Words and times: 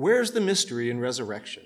where's 0.00 0.30
the 0.30 0.40
mystery 0.40 0.90
in 0.90 0.98
resurrection? 0.98 1.62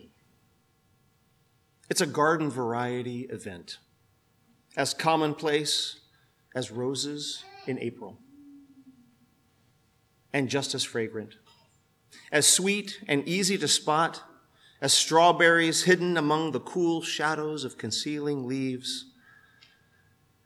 It's 1.89 2.01
a 2.01 2.07
garden 2.07 2.51
variety 2.51 3.29
event, 3.31 3.79
as 4.77 4.93
commonplace 4.93 6.01
as 6.53 6.73
roses 6.73 7.45
in 7.69 7.79
April, 7.79 8.19
and 10.33 10.49
just 10.49 10.75
as 10.75 10.83
fragrant, 10.83 11.37
as 12.33 12.47
sweet 12.47 12.99
and 13.07 13.27
easy 13.29 13.57
to 13.57 13.69
spot 13.69 14.23
as 14.81 14.93
strawberries 14.93 15.85
hidden 15.85 16.17
among 16.17 16.51
the 16.51 16.61
cool 16.61 17.03
shadows 17.03 17.63
of 17.63 17.79
concealing 17.79 18.49
leaves, 18.49 19.13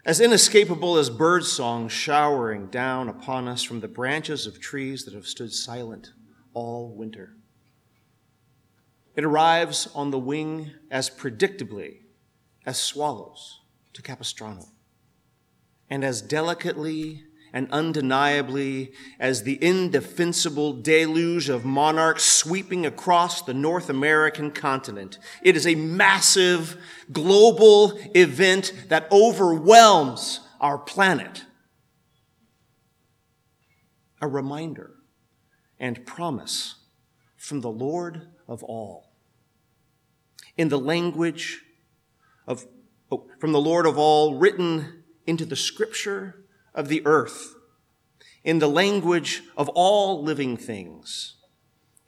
as 0.04 0.20
inescapable 0.20 0.98
as 0.98 1.08
birdsong 1.08 1.88
showering 1.88 2.66
down 2.66 3.08
upon 3.08 3.48
us 3.48 3.62
from 3.62 3.80
the 3.80 3.88
branches 3.88 4.46
of 4.46 4.60
trees 4.60 5.04
that 5.06 5.14
have 5.14 5.26
stood 5.26 5.52
silent 5.52 6.12
all 6.52 6.94
winter. 6.94 7.37
It 9.18 9.24
arrives 9.24 9.88
on 9.96 10.12
the 10.12 10.18
wing 10.18 10.70
as 10.92 11.10
predictably 11.10 12.02
as 12.64 12.80
swallows 12.80 13.62
to 13.94 14.00
Capistrano, 14.00 14.66
and 15.90 16.04
as 16.04 16.22
delicately 16.22 17.24
and 17.52 17.68
undeniably 17.72 18.92
as 19.18 19.42
the 19.42 19.60
indefensible 19.60 20.72
deluge 20.72 21.48
of 21.48 21.64
monarchs 21.64 22.22
sweeping 22.22 22.86
across 22.86 23.42
the 23.42 23.54
North 23.54 23.90
American 23.90 24.52
continent. 24.52 25.18
It 25.42 25.56
is 25.56 25.66
a 25.66 25.74
massive 25.74 26.80
global 27.10 27.98
event 28.14 28.72
that 28.86 29.10
overwhelms 29.10 30.46
our 30.60 30.78
planet. 30.78 31.44
A 34.20 34.28
reminder 34.28 34.92
and 35.80 36.06
promise 36.06 36.76
from 37.36 37.62
the 37.62 37.70
Lord 37.70 38.28
of 38.46 38.62
all. 38.62 39.07
In 40.58 40.68
the 40.68 40.78
language 40.78 41.62
of, 42.46 42.66
oh, 43.10 43.26
from 43.38 43.52
the 43.52 43.60
Lord 43.60 43.86
of 43.86 43.96
all, 43.96 44.34
written 44.34 45.04
into 45.26 45.46
the 45.46 45.56
scripture 45.56 46.44
of 46.74 46.88
the 46.88 47.00
earth, 47.06 47.54
in 48.44 48.58
the 48.58 48.68
language 48.68 49.42
of 49.56 49.68
all 49.70 50.22
living 50.22 50.56
things, 50.56 51.36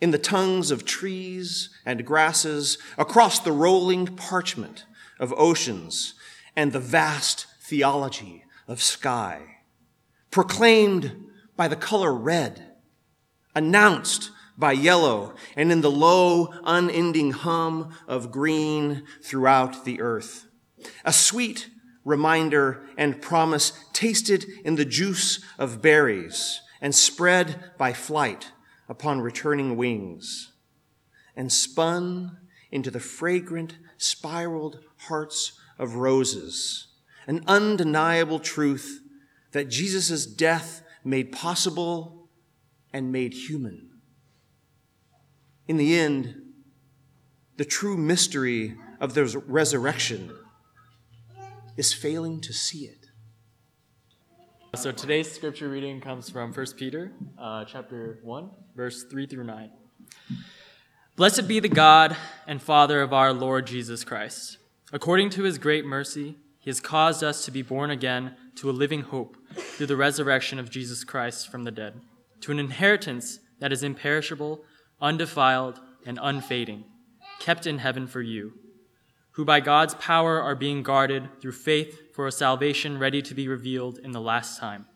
in 0.00 0.10
the 0.10 0.18
tongues 0.18 0.70
of 0.70 0.84
trees 0.84 1.70
and 1.86 2.04
grasses, 2.04 2.76
across 2.98 3.38
the 3.38 3.52
rolling 3.52 4.06
parchment 4.06 4.84
of 5.18 5.32
oceans 5.36 6.14
and 6.56 6.72
the 6.72 6.80
vast 6.80 7.46
theology 7.62 8.44
of 8.66 8.82
sky, 8.82 9.58
proclaimed 10.30 11.24
by 11.56 11.68
the 11.68 11.76
color 11.76 12.12
red, 12.12 12.72
announced 13.54 14.30
by 14.60 14.72
yellow, 14.72 15.34
and 15.56 15.72
in 15.72 15.80
the 15.80 15.90
low, 15.90 16.54
unending 16.64 17.32
hum 17.32 17.96
of 18.06 18.30
green 18.30 19.02
throughout 19.22 19.84
the 19.84 20.00
earth. 20.00 20.46
A 21.04 21.12
sweet 21.12 21.70
reminder, 22.04 22.86
and 22.96 23.20
promise 23.20 23.72
tasted 23.92 24.44
in 24.64 24.76
the 24.76 24.84
juice 24.84 25.44
of 25.58 25.82
berries 25.82 26.60
and 26.80 26.94
spread 26.94 27.72
by 27.78 27.92
flight 27.92 28.52
upon 28.88 29.20
returning 29.20 29.76
wings 29.76 30.52
and 31.36 31.52
spun 31.52 32.36
into 32.70 32.90
the 32.90 33.00
fragrant, 33.00 33.76
spiraled 33.98 34.80
hearts 35.08 35.58
of 35.78 35.96
roses, 35.96 36.88
an 37.26 37.42
undeniable 37.46 38.38
truth 38.38 39.00
that 39.52 39.68
Jesus' 39.68 40.26
death 40.26 40.82
made 41.04 41.32
possible 41.32 42.28
and 42.92 43.12
made 43.12 43.32
human. 43.32 43.89
In 45.70 45.76
the 45.76 45.96
end, 45.96 46.34
the 47.56 47.64
true 47.64 47.96
mystery 47.96 48.74
of 48.98 49.14
the 49.14 49.40
resurrection 49.46 50.36
is 51.76 51.92
failing 51.92 52.40
to 52.40 52.52
see 52.52 52.86
it. 52.86 53.06
So 54.74 54.90
today's 54.90 55.30
scripture 55.30 55.68
reading 55.68 56.00
comes 56.00 56.28
from 56.28 56.52
1 56.52 56.66
Peter 56.76 57.12
uh, 57.38 57.64
chapter 57.66 58.18
1, 58.24 58.50
verse 58.74 59.04
3 59.04 59.28
through 59.28 59.44
9. 59.44 59.70
Blessed 61.14 61.46
be 61.46 61.60
the 61.60 61.68
God 61.68 62.16
and 62.48 62.60
Father 62.60 63.00
of 63.00 63.12
our 63.12 63.32
Lord 63.32 63.68
Jesus 63.68 64.02
Christ. 64.02 64.58
According 64.92 65.30
to 65.30 65.44
his 65.44 65.56
great 65.56 65.84
mercy, 65.84 66.34
he 66.58 66.68
has 66.68 66.80
caused 66.80 67.22
us 67.22 67.44
to 67.44 67.52
be 67.52 67.62
born 67.62 67.92
again 67.92 68.34
to 68.56 68.70
a 68.70 68.72
living 68.72 69.02
hope 69.02 69.36
through 69.54 69.86
the 69.86 69.94
resurrection 69.94 70.58
of 70.58 70.68
Jesus 70.68 71.04
Christ 71.04 71.48
from 71.48 71.62
the 71.62 71.70
dead, 71.70 72.00
to 72.40 72.50
an 72.50 72.58
inheritance 72.58 73.38
that 73.60 73.70
is 73.70 73.84
imperishable, 73.84 74.64
undefiled, 75.00 75.80
and 76.06 76.18
unfading, 76.20 76.84
kept 77.38 77.66
in 77.66 77.78
heaven 77.78 78.06
for 78.06 78.22
you 78.22 78.52
who 79.32 79.44
by 79.44 79.60
God's 79.60 79.94
power 79.94 80.40
are 80.40 80.54
being 80.54 80.82
guarded 80.82 81.28
through 81.40 81.52
faith 81.52 82.14
for 82.14 82.26
a 82.26 82.32
salvation 82.32 82.98
ready 82.98 83.22
to 83.22 83.34
be 83.34 83.48
revealed 83.48 83.98
in 83.98 84.10
the 84.10 84.20
last 84.20 84.58
time. 84.58 84.86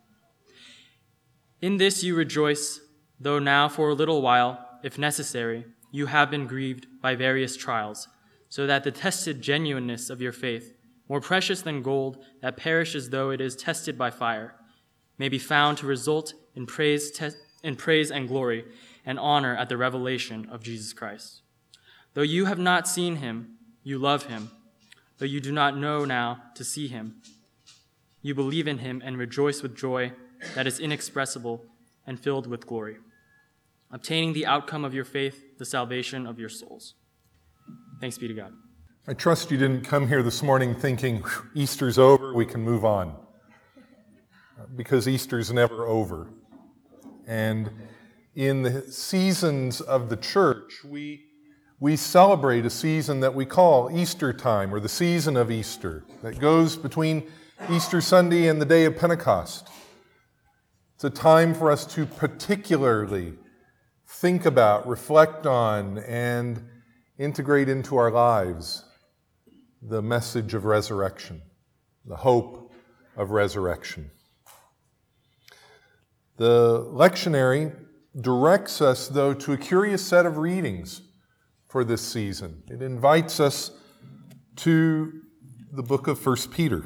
In 1.63 1.77
this 1.77 2.03
you 2.03 2.15
rejoice, 2.15 2.81
though 3.19 3.39
now 3.39 3.69
for 3.69 3.89
a 3.89 3.95
little 3.95 4.21
while, 4.21 4.59
if 4.83 4.99
necessary, 4.99 5.65
you 5.91 6.07
have 6.07 6.31
been 6.31 6.47
grieved 6.47 6.87
by 7.01 7.15
various 7.15 7.57
trials, 7.57 8.09
so 8.49 8.67
that 8.67 8.85
the 8.85 8.91
tested 8.91 9.41
genuineness 9.41 10.11
of 10.11 10.21
your 10.21 10.33
faith, 10.33 10.75
more 11.09 11.21
precious 11.21 11.63
than 11.63 11.83
gold 11.83 12.19
that 12.43 12.57
perishes 12.57 13.11
though 13.11 13.31
it 13.31 13.41
is 13.41 13.57
tested 13.57 13.97
by 13.97 14.11
fire, 14.11 14.57
may 15.17 15.29
be 15.29 15.39
found 15.39 15.79
to 15.79 15.87
result 15.87 16.35
in 16.55 16.67
praise, 16.67 17.11
te- 17.13 17.31
in 17.63 17.77
praise 17.77 18.11
and 18.11 18.29
glory 18.29 18.65
and 19.07 19.19
honor 19.19 19.57
at 19.57 19.69
the 19.69 19.77
revelation 19.77 20.49
of 20.51 20.63
Jesus 20.63 20.93
Christ. 20.93 21.43
Though 22.15 22.23
you 22.23 22.47
have 22.47 22.59
not 22.59 22.89
seen 22.89 23.17
him, 23.17 23.57
you 23.83 23.99
love 23.99 24.27
him, 24.27 24.51
though 25.19 25.27
you 25.27 25.41
do 25.41 25.53
not 25.53 25.77
know 25.77 26.05
now 26.05 26.43
to 26.55 26.65
see 26.65 26.89
him. 26.89 27.17
You 28.23 28.35
believe 28.35 28.67
in 28.67 28.79
him 28.79 29.03
and 29.05 29.19
rejoice 29.19 29.63
with 29.63 29.77
joy 29.77 30.13
that 30.55 30.67
is 30.67 30.81
inexpressible 30.81 31.65
and 32.07 32.19
filled 32.19 32.47
with 32.47 32.67
glory, 32.67 32.97
obtaining 33.91 34.33
the 34.33 34.47
outcome 34.47 34.85
of 34.85 34.95
your 34.95 35.05
faith, 35.05 35.59
the 35.59 35.65
salvation 35.65 36.27
of 36.27 36.39
your 36.39 36.49
souls. 36.49 36.95
Thanks 38.01 38.19
be 38.19 38.29
to 38.29 38.35
God. 38.35 38.53
I 39.07 39.13
trust 39.13 39.51
you 39.51 39.59
didn't 39.59 39.83
come 39.83 40.09
here 40.09 40.23
this 40.23 40.43
morning 40.43 40.75
thinking 40.75 41.23
Easter's 41.55 41.99
over, 41.99 42.33
we 42.33 42.47
can 42.47 42.63
move 42.63 42.85
on. 42.85 43.15
Because 44.77 45.07
Easter's 45.07 45.53
never 45.53 45.87
over. 45.87 46.29
And 47.27 47.71
in 48.35 48.63
the 48.63 48.83
seasons 48.91 49.81
of 49.81 50.09
the 50.09 50.17
church, 50.17 50.85
we 50.85 51.27
we 51.81 51.97
celebrate 51.97 52.65
a 52.65 52.71
season 52.71 53.21
that 53.21 53.35
we 53.35 53.45
call 53.45 53.91
Easter 53.95 54.33
time 54.33 54.73
or 54.75 54.81
the 54.81 54.89
season 54.89 55.37
of 55.37 55.51
Easter 55.51 56.05
that 56.23 56.39
goes 56.39 56.77
between 56.77 57.25
Easter 57.69 58.01
Sunday 58.01 58.47
and 58.47 58.61
the 58.61 58.65
day 58.65 58.85
of 58.85 58.97
Pentecost. 58.97 59.69
It's 60.95 61.05
a 61.05 61.11
time 61.11 61.53
for 61.53 61.71
us 61.71 61.85
to 61.95 62.07
particularly 62.07 63.35
think 64.07 64.47
about, 64.47 64.87
reflect 64.87 65.47
on, 65.47 65.99
and 65.99 66.63
integrate 67.19 67.69
into 67.69 67.97
our 67.97 68.11
lives 68.11 68.85
the 69.83 70.01
message 70.01 70.55
of 70.55 70.65
resurrection, 70.65 71.43
the 72.07 72.17
hope 72.17 72.73
of 73.17 73.31
resurrection. 73.33 74.11
The 76.37 76.81
lectionary 76.81 77.84
directs 78.21 78.81
us, 78.81 79.09
though, 79.09 79.35
to 79.35 79.53
a 79.53 79.57
curious 79.57 80.05
set 80.07 80.27
of 80.27 80.39
readings 80.39 81.03
for 81.69 81.85
this 81.85 82.03
season. 82.03 82.63
It 82.69 82.83
invites 82.83 83.41
us 83.41 83.73
to 84.57 85.23
the 85.73 85.83
book 85.83 86.07
of 86.07 86.25
1 86.25 86.37
Peter. 86.53 86.85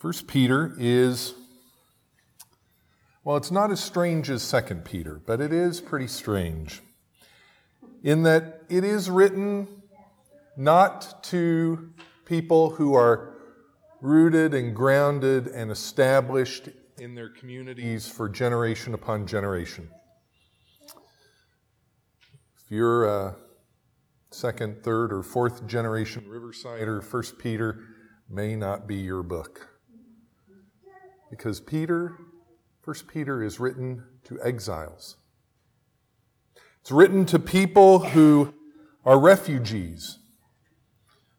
1 0.00 0.12
Peter 0.26 0.74
is, 0.78 1.34
well, 3.22 3.36
it's 3.36 3.50
not 3.50 3.70
as 3.70 3.84
strange 3.84 4.30
as 4.30 4.50
2 4.50 4.76
Peter, 4.76 5.20
but 5.26 5.40
it 5.40 5.52
is 5.52 5.80
pretty 5.80 6.06
strange 6.06 6.80
in 8.02 8.22
that 8.22 8.62
it 8.70 8.82
is 8.82 9.10
written 9.10 9.68
not 10.56 11.22
to 11.24 11.90
people 12.24 12.70
who 12.70 12.94
are 12.94 13.34
rooted 14.00 14.54
and 14.54 14.74
grounded 14.74 15.46
and 15.48 15.70
established 15.70 16.70
in 17.00 17.14
their 17.14 17.30
communities 17.30 18.06
for 18.06 18.28
generation 18.28 18.92
upon 18.92 19.26
generation. 19.26 19.88
If 22.62 22.70
you're 22.70 23.06
a 23.06 23.36
second, 24.30 24.84
third, 24.84 25.10
or 25.10 25.22
fourth 25.22 25.66
generation 25.66 26.28
Riversider, 26.28 27.00
First 27.00 27.38
Peter 27.38 27.80
may 28.28 28.54
not 28.54 28.86
be 28.86 28.96
your 28.96 29.22
book. 29.22 29.70
Because 31.30 31.58
Peter, 31.58 32.18
First 32.82 33.08
Peter 33.08 33.42
is 33.42 33.58
written 33.58 34.04
to 34.24 34.38
exiles. 34.42 35.16
It's 36.82 36.92
written 36.92 37.24
to 37.26 37.38
people 37.38 38.00
who 38.00 38.52
are 39.06 39.18
refugees, 39.18 40.18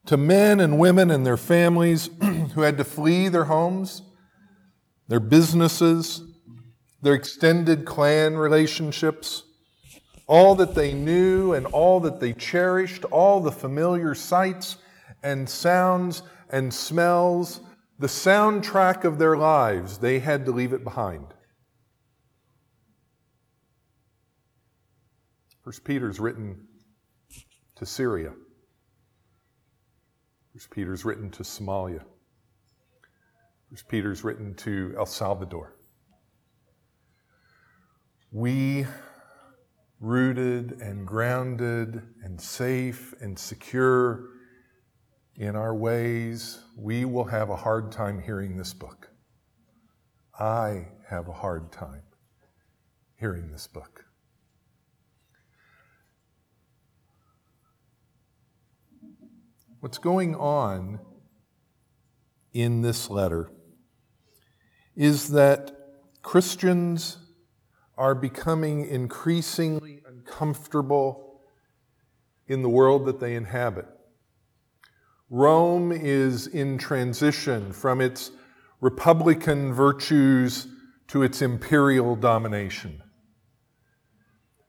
to 0.08 0.18
men 0.18 0.60
and 0.60 0.80
women 0.80 1.12
and 1.12 1.24
their 1.24 1.38
families 1.38 2.10
who 2.56 2.62
had 2.62 2.80
to 2.80 2.84
flee 2.84 3.28
their 3.28 3.46
homes, 3.46 4.02
their 5.12 5.20
businesses, 5.20 6.24
their 7.02 7.16
extended 7.16 7.84
clan 7.84 8.38
relationships 8.38 9.44
all 10.26 10.56
that 10.56 10.74
they 10.74 10.94
knew 10.94 11.52
and 11.52 11.66
all 11.66 12.00
that 12.00 12.22
they 12.22 12.32
cherished, 12.32 13.04
all 13.12 13.42
the 13.42 13.52
familiar 13.52 14.16
sights 14.16 14.78
and 15.22 15.50
sounds 15.50 16.24
and 16.50 16.74
smells, 16.74 17.60
the 18.00 18.08
soundtrack 18.08 19.04
of 19.04 19.20
their 19.20 19.36
lives, 19.36 19.98
they 19.98 20.20
had 20.20 20.46
to 20.46 20.52
leave 20.54 20.72
it 20.72 20.86
behind. 20.86 21.26
First 25.66 25.84
Peter's 25.84 26.22
written 26.22 26.70
to 27.76 27.86
Syria. 27.86 28.32
First 30.54 30.72
Peter's 30.72 31.04
written 31.04 31.30
to 31.32 31.44
Somalia. 31.44 32.06
First 33.72 33.88
Peter's 33.88 34.26
written 34.26 34.54
to 34.56 34.94
El 34.98 35.06
Salvador. 35.06 35.78
We 38.30 38.86
rooted 40.02 40.74
and 40.82 41.08
grounded 41.08 42.02
and 42.22 42.42
safe 42.42 43.14
and 43.22 43.40
secure 43.40 44.26
in 45.38 45.56
our 45.56 45.74
ways, 45.74 46.60
we 46.76 47.06
will 47.06 47.24
have 47.24 47.50
a 47.50 47.56
hard 47.56 47.94
time 47.94 48.22
hearing 48.22 48.58
this 48.58 48.74
book. 48.74 49.10
I 50.38 50.90
have 51.08 51.30
a 51.30 51.34
hard 51.34 51.72
time 51.72 52.04
hearing 53.16 53.52
this 53.52 53.68
book. 53.68 54.04
What's 59.80 59.98
going 59.98 60.36
on 60.36 61.00
in 62.54 62.82
this 62.82 63.10
letter 63.10 63.50
is 65.02 65.30
that 65.30 65.72
Christians 66.22 67.18
are 67.98 68.14
becoming 68.14 68.86
increasingly 68.86 70.00
uncomfortable 70.08 71.42
in 72.48 72.62
the 72.62 72.70
world 72.70 73.08
that 73.08 73.20
they 73.20 73.34
inhabit. 73.34 73.88
Rome 75.28 75.92
is 75.92 76.46
in 76.46 76.78
transition 76.78 77.74
from 77.74 78.00
its 78.00 78.30
republican 78.80 79.74
virtues 79.74 80.68
to 81.08 81.24
its 81.24 81.42
imperial 81.42 82.16
domination. 82.16 83.02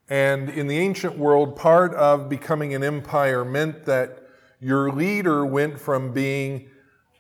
And 0.09 0.49
in 0.49 0.67
the 0.67 0.79
ancient 0.79 1.19
world, 1.19 1.57
part 1.57 1.93
of 1.93 2.31
becoming 2.31 2.73
an 2.73 2.83
empire 2.83 3.45
meant 3.45 3.85
that 3.85 4.23
your 4.61 4.91
leader 4.91 5.45
went 5.45 5.79
from 5.79 6.15
being 6.15 6.71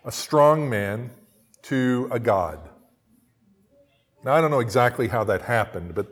a 0.02 0.10
strong 0.10 0.70
man 0.70 1.10
to 1.64 2.08
a 2.10 2.18
god. 2.18 2.70
Now, 4.24 4.34
I 4.34 4.40
don't 4.40 4.50
know 4.50 4.60
exactly 4.60 5.08
how 5.08 5.24
that 5.24 5.42
happened, 5.42 5.94
but 5.94 6.06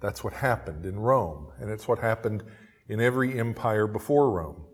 that's 0.00 0.24
what 0.24 0.32
happened 0.32 0.86
in 0.86 0.98
Rome, 0.98 1.52
and 1.60 1.70
it's 1.70 1.86
what 1.86 1.98
happened 1.98 2.42
in 2.88 3.00
every 3.00 3.38
empire 3.38 3.86
before 3.86 4.30
Rome. 4.30 4.64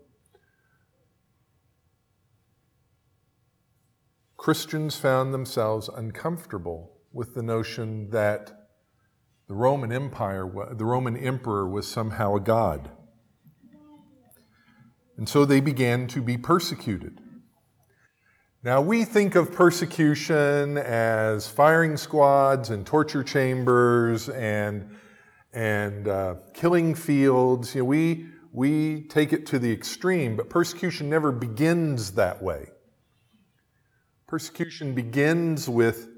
Christians 4.37 4.95
found 4.95 5.33
themselves 5.33 5.89
uncomfortable 5.89 7.01
with 7.11 7.35
the 7.35 7.43
notion 7.43 8.09
that 8.11 8.69
the 9.47 9.55
Roman 9.55 9.91
Empire, 9.91 10.49
the 10.73 10.85
Roman 10.85 11.17
emperor 11.17 11.67
was 11.67 11.87
somehow 11.87 12.35
a 12.35 12.39
god. 12.39 12.89
And 15.17 15.27
so 15.27 15.43
they 15.43 15.59
began 15.59 16.07
to 16.07 16.21
be 16.21 16.37
persecuted. 16.37 17.19
Now, 18.63 18.81
we 18.81 19.05
think 19.05 19.35
of 19.35 19.51
persecution 19.51 20.79
as 20.79 21.47
firing 21.47 21.95
squads 21.95 22.71
and 22.71 22.85
torture 22.85 23.23
chambers 23.23 24.29
and, 24.29 24.97
and 25.53 26.07
uh, 26.07 26.35
killing 26.55 26.95
fields. 26.95 27.75
You 27.75 27.81
know, 27.81 27.85
we, 27.85 28.25
we 28.51 29.03
take 29.03 29.31
it 29.31 29.45
to 29.47 29.59
the 29.59 29.71
extreme, 29.71 30.35
but 30.35 30.49
persecution 30.49 31.07
never 31.07 31.31
begins 31.31 32.13
that 32.13 32.41
way. 32.41 32.65
Persecution 34.25 34.95
begins 34.95 35.69
with 35.69 36.09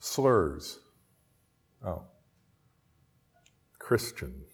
slurs. 0.00 0.78
Oh, 1.84 2.04
Christian. 3.78 4.44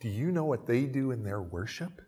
Do 0.00 0.08
you 0.08 0.32
know 0.32 0.44
what 0.44 0.66
they 0.66 0.86
do 0.86 1.12
in 1.12 1.22
their 1.22 1.40
worship? 1.40 2.02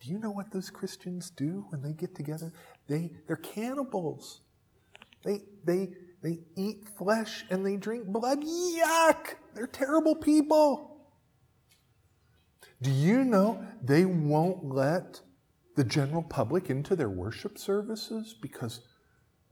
Do 0.00 0.10
you 0.10 0.18
know 0.18 0.30
what 0.30 0.50
those 0.50 0.70
Christians 0.70 1.30
do 1.30 1.66
when 1.68 1.82
they 1.82 1.92
get 1.92 2.14
together? 2.14 2.52
They, 2.88 3.12
they're 3.26 3.36
cannibals. 3.36 4.40
They, 5.22 5.42
they, 5.64 5.90
they 6.22 6.38
eat 6.56 6.86
flesh 6.96 7.44
and 7.50 7.64
they 7.64 7.76
drink 7.76 8.06
blood. 8.06 8.42
Yuck! 8.42 9.34
They're 9.54 9.66
terrible 9.66 10.14
people. 10.14 10.86
Do 12.80 12.90
you 12.90 13.24
know 13.24 13.62
they 13.82 14.06
won't 14.06 14.64
let 14.64 15.20
the 15.76 15.84
general 15.84 16.22
public 16.22 16.70
into 16.70 16.96
their 16.96 17.10
worship 17.10 17.58
services 17.58 18.34
because, 18.40 18.80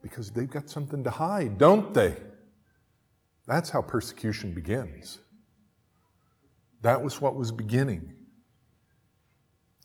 because 0.03 0.31
they've 0.31 0.49
got 0.49 0.71
something 0.71 1.05
to 1.05 1.11
hide, 1.11 1.59
don't 1.59 1.93
they? 1.93 2.17
That's 3.47 3.69
how 3.69 3.83
persecution 3.83 4.55
begins. 4.55 5.19
That 6.81 7.03
was 7.03 7.21
what 7.21 7.35
was 7.35 7.53
beginning 7.53 8.15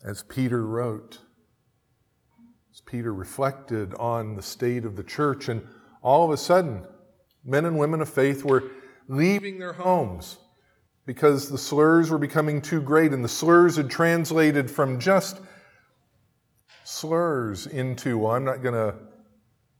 as 0.04 0.22
Peter 0.24 0.66
wrote, 0.66 1.18
as 2.72 2.80
Peter 2.82 3.12
reflected 3.14 3.94
on 3.94 4.36
the 4.36 4.42
state 4.42 4.84
of 4.84 4.96
the 4.96 5.02
church, 5.02 5.48
and 5.48 5.66
all 6.02 6.24
of 6.24 6.30
a 6.30 6.36
sudden, 6.36 6.86
men 7.44 7.64
and 7.64 7.78
women 7.78 8.02
of 8.02 8.08
faith 8.08 8.44
were 8.44 8.64
leaving 9.08 9.58
their 9.58 9.72
homes 9.72 10.38
because 11.06 11.48
the 11.48 11.58
slurs 11.58 12.10
were 12.10 12.18
becoming 12.18 12.60
too 12.60 12.82
great, 12.82 13.12
and 13.12 13.24
the 13.24 13.28
slurs 13.28 13.76
had 13.76 13.90
translated 13.90 14.70
from 14.70 15.00
just 15.00 15.40
slurs 16.84 17.66
into, 17.66 18.18
well, 18.18 18.32
I'm 18.32 18.44
not 18.44 18.62
going 18.62 18.74
to 18.74 18.94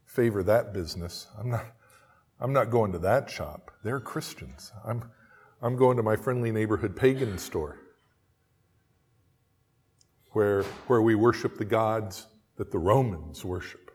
favor 0.06 0.42
that 0.42 0.72
business. 0.72 1.26
I'm 1.38 1.50
not, 1.50 1.66
I'm 2.40 2.52
not 2.52 2.70
going 2.70 2.92
to 2.92 2.98
that 3.00 3.28
shop. 3.28 3.70
They're 3.82 4.00
Christians. 4.00 4.72
I'm, 4.86 5.10
I'm 5.60 5.76
going 5.76 5.96
to 5.98 6.02
my 6.02 6.16
friendly 6.16 6.50
neighborhood 6.50 6.96
pagan 6.96 7.36
store 7.36 7.83
where, 10.34 10.64
where 10.88 11.00
we 11.00 11.14
worship 11.14 11.56
the 11.56 11.64
gods 11.64 12.26
that 12.56 12.70
the 12.70 12.78
Romans 12.78 13.44
worship, 13.44 13.92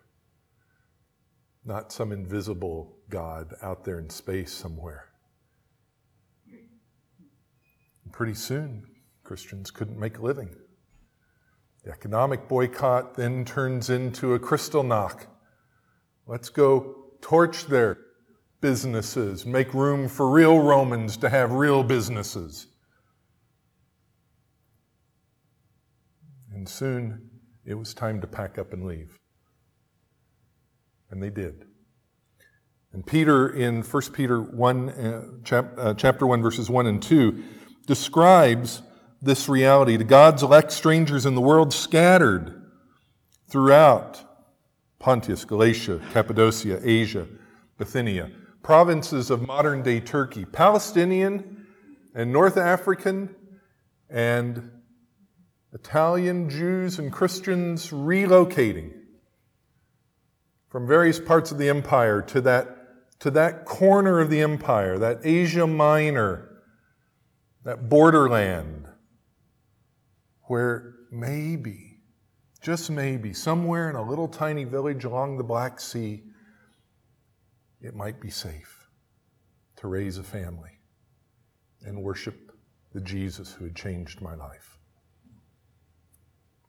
not 1.65 1.91
some 1.91 2.11
invisible 2.11 2.97
God 3.09 3.53
out 3.61 3.83
there 3.83 3.99
in 3.99 4.09
space 4.09 4.53
somewhere. 4.53 5.09
And 8.05 8.13
pretty 8.13 8.33
soon, 8.33 8.85
Christians 9.23 9.69
couldn't 9.69 9.99
make 9.99 10.17
a 10.17 10.21
living. 10.21 10.55
The 11.83 11.91
economic 11.91 12.47
boycott 12.47 13.15
then 13.15 13.43
turns 13.43 13.89
into 13.89 14.33
a 14.33 14.39
Kristallnacht. 14.39 15.27
Let's 16.25 16.49
go 16.49 16.95
torch 17.21 17.65
their 17.65 17.97
businesses, 18.61 19.45
make 19.45 19.73
room 19.73 20.07
for 20.07 20.29
real 20.29 20.59
Romans 20.59 21.17
to 21.17 21.29
have 21.29 21.51
real 21.51 21.83
businesses. 21.83 22.67
And 26.59 26.67
soon 26.67 27.29
it 27.63 27.75
was 27.75 27.93
time 27.93 28.19
to 28.19 28.27
pack 28.27 28.57
up 28.57 28.73
and 28.73 28.85
leave. 28.85 29.17
And 31.09 31.23
they 31.23 31.29
did. 31.29 31.63
And 32.91 33.05
Peter, 33.05 33.47
in 33.47 33.81
1 33.81 34.03
Peter 34.11 34.41
1, 34.41 34.89
uh, 34.89 35.23
uh, 35.77 35.93
chapter 35.93 36.27
1, 36.27 36.41
verses 36.41 36.69
1 36.69 36.85
and 36.85 37.01
2, 37.01 37.41
describes 37.87 38.81
this 39.21 39.47
reality 39.47 39.95
to 39.97 40.03
God's 40.03 40.43
elect 40.43 40.73
strangers 40.73 41.25
in 41.25 41.33
the 41.33 41.39
world 41.39 41.73
scattered 41.73 42.61
throughout 43.47 44.21
Pontus, 44.99 45.45
Galatia, 45.45 46.01
Cappadocia, 46.11 46.81
Asia, 46.83 47.25
Bithynia, 47.77 48.31
provinces 48.63 49.29
of 49.29 49.47
modern 49.47 49.81
day 49.81 50.01
Turkey, 50.01 50.43
Palestinian 50.43 51.65
and 52.13 52.33
North 52.33 52.57
African 52.57 53.33
and 54.09 54.71
Italian 55.73 56.49
Jews 56.49 56.97
and 56.97 57.11
Christians 57.11 57.91
relocating 57.91 58.91
from 60.67 60.87
various 60.87 61.19
parts 61.19 61.51
of 61.51 61.57
the 61.57 61.69
empire 61.69 62.21
to 62.23 62.41
that, 62.41 63.19
to 63.19 63.31
that 63.31 63.65
corner 63.65 64.19
of 64.19 64.29
the 64.29 64.41
empire, 64.41 64.97
that 64.97 65.19
Asia 65.23 65.67
Minor, 65.67 66.63
that 67.63 67.89
borderland, 67.89 68.87
where 70.43 70.95
maybe, 71.11 72.01
just 72.61 72.89
maybe, 72.89 73.33
somewhere 73.33 73.89
in 73.89 73.95
a 73.95 74.07
little 74.07 74.27
tiny 74.27 74.63
village 74.63 75.05
along 75.05 75.37
the 75.37 75.43
Black 75.43 75.79
Sea, 75.79 76.23
it 77.81 77.95
might 77.95 78.19
be 78.19 78.29
safe 78.29 78.87
to 79.77 79.87
raise 79.87 80.17
a 80.17 80.23
family 80.23 80.79
and 81.85 82.01
worship 82.01 82.51
the 82.93 83.01
Jesus 83.01 83.53
who 83.53 83.65
had 83.65 83.75
changed 83.75 84.21
my 84.21 84.33
life. 84.33 84.78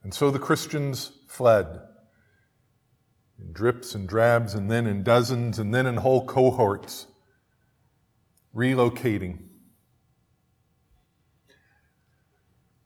And 0.02 0.14
so 0.14 0.30
the 0.30 0.38
Christians 0.38 1.12
fled 1.28 1.80
in 3.38 3.52
drips 3.52 3.94
and 3.94 4.08
drabs, 4.08 4.54
and 4.54 4.70
then 4.70 4.86
in 4.86 5.02
dozens, 5.02 5.58
and 5.58 5.74
then 5.74 5.86
in 5.86 5.96
whole 5.96 6.26
cohorts, 6.26 7.06
relocating. 8.54 9.38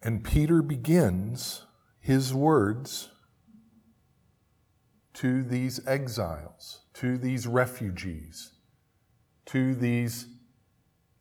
And 0.02 0.22
Peter 0.22 0.62
begins 0.62 1.64
his 2.00 2.34
words 2.34 3.10
to 5.14 5.42
these 5.42 5.84
exiles, 5.86 6.80
to 6.94 7.16
these 7.16 7.46
refugees, 7.46 8.52
to 9.46 9.74
these 9.74 10.26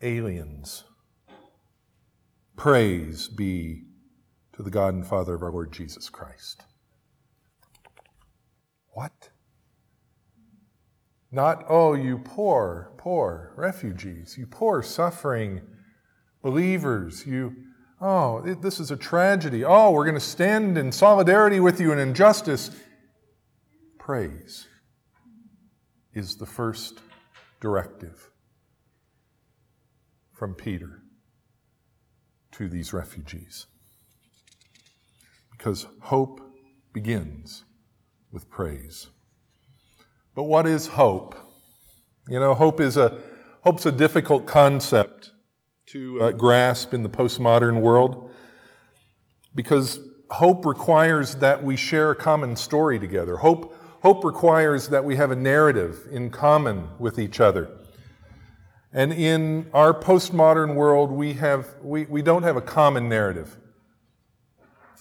aliens. 0.01 0.83
Praise 2.55 3.27
be 3.27 3.83
to 4.53 4.63
the 4.63 4.69
God 4.69 4.93
and 4.93 5.05
Father 5.05 5.33
of 5.33 5.43
our 5.43 5.51
Lord 5.51 5.71
Jesus 5.71 6.09
Christ. 6.09 6.63
What? 8.89 9.29
Not, 11.31 11.65
oh, 11.67 11.93
you 11.95 12.19
poor, 12.19 12.91
poor 12.97 13.53
refugees, 13.55 14.37
you 14.37 14.45
poor 14.45 14.83
suffering 14.83 15.61
believers, 16.43 17.25
you, 17.25 17.55
oh, 17.99 18.43
it, 18.45 18.61
this 18.61 18.79
is 18.79 18.91
a 18.91 18.97
tragedy. 18.97 19.65
Oh, 19.65 19.89
we're 19.91 20.05
going 20.05 20.13
to 20.13 20.19
stand 20.19 20.77
in 20.77 20.91
solidarity 20.91 21.59
with 21.59 21.79
you 21.79 21.91
in 21.91 21.97
injustice. 21.97 22.69
Praise 23.97 24.67
is 26.13 26.35
the 26.35 26.45
first 26.45 26.99
directive 27.59 28.29
from 30.31 30.53
Peter 30.53 31.01
to 32.51 32.69
these 32.69 32.93
refugees. 32.93 33.65
Because 35.63 35.87
hope 36.01 36.41
begins 36.91 37.63
with 38.33 38.49
praise. 38.49 39.07
But 40.35 40.43
what 40.43 40.67
is 40.67 40.87
hope? 40.87 41.35
You 42.27 42.37
know, 42.37 42.53
hope 42.53 42.81
is 42.81 42.97
a 42.97 43.17
hope's 43.61 43.85
a 43.85 43.91
difficult 43.93 44.45
concept 44.45 45.31
to 45.85 46.21
uh, 46.21 46.31
grasp 46.33 46.93
in 46.93 47.01
the 47.01 47.07
postmodern 47.07 47.79
world 47.79 48.29
because 49.55 50.01
hope 50.31 50.65
requires 50.65 51.35
that 51.35 51.63
we 51.63 51.77
share 51.77 52.11
a 52.11 52.15
common 52.15 52.57
story 52.57 52.99
together. 52.99 53.37
Hope 53.37 53.73
hope 54.01 54.25
requires 54.25 54.89
that 54.89 55.05
we 55.05 55.15
have 55.15 55.31
a 55.31 55.35
narrative 55.37 56.09
in 56.11 56.29
common 56.29 56.89
with 56.99 57.17
each 57.17 57.39
other. 57.39 57.71
And 58.91 59.13
in 59.13 59.67
our 59.73 59.93
postmodern 59.93 60.75
world, 60.75 61.09
we, 61.09 61.35
have, 61.35 61.73
we, 61.81 62.03
we 62.03 62.21
don't 62.21 62.43
have 62.43 62.57
a 62.57 62.61
common 62.61 63.07
narrative. 63.07 63.57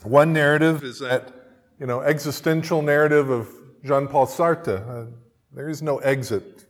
One 0.04 0.32
narrative 0.32 0.82
is 0.82 0.98
that, 0.98 1.32
you 1.78 1.86
know, 1.86 2.00
existential 2.00 2.82
narrative 2.82 3.30
of 3.30 3.48
Jean 3.84 4.08
Paul 4.08 4.26
Sartre. 4.26 4.88
Uh, 4.88 5.10
there 5.52 5.68
is 5.68 5.80
no 5.80 5.98
exit. 5.98 6.64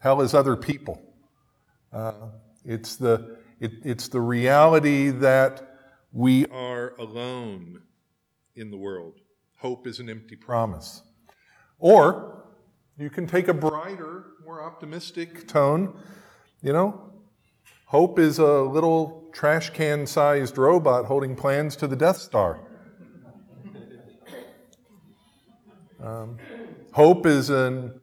Hell 0.00 0.20
is 0.20 0.34
other 0.34 0.56
people. 0.56 1.00
Uh, 1.92 2.12
it's, 2.64 2.96
the, 2.96 3.38
it, 3.58 3.72
it's 3.84 4.08
the 4.08 4.20
reality 4.20 5.10
that 5.10 5.78
we 6.12 6.46
are 6.46 6.94
alone 6.98 7.82
in 8.54 8.70
the 8.70 8.76
world. 8.76 9.20
Hope 9.56 9.86
is 9.86 9.98
an 9.98 10.10
empty 10.10 10.36
promise. 10.36 11.02
Or 11.78 12.44
you 12.98 13.08
can 13.08 13.26
take 13.26 13.48
a 13.48 13.54
brighter, 13.54 14.24
more 14.44 14.62
optimistic 14.62 15.48
tone. 15.48 15.96
You 16.60 16.74
know, 16.74 17.12
hope 17.86 18.18
is 18.18 18.38
a 18.38 18.60
little 18.60 19.21
trash 19.32 19.70
can 19.70 20.06
sized 20.06 20.58
robot 20.58 21.06
holding 21.06 21.34
plans 21.34 21.76
to 21.76 21.86
the 21.86 21.96
Death 21.96 22.18
Star. 22.18 22.60
Um, 26.02 26.38
Hope 26.92 27.24
is 27.24 27.48
an 27.48 28.00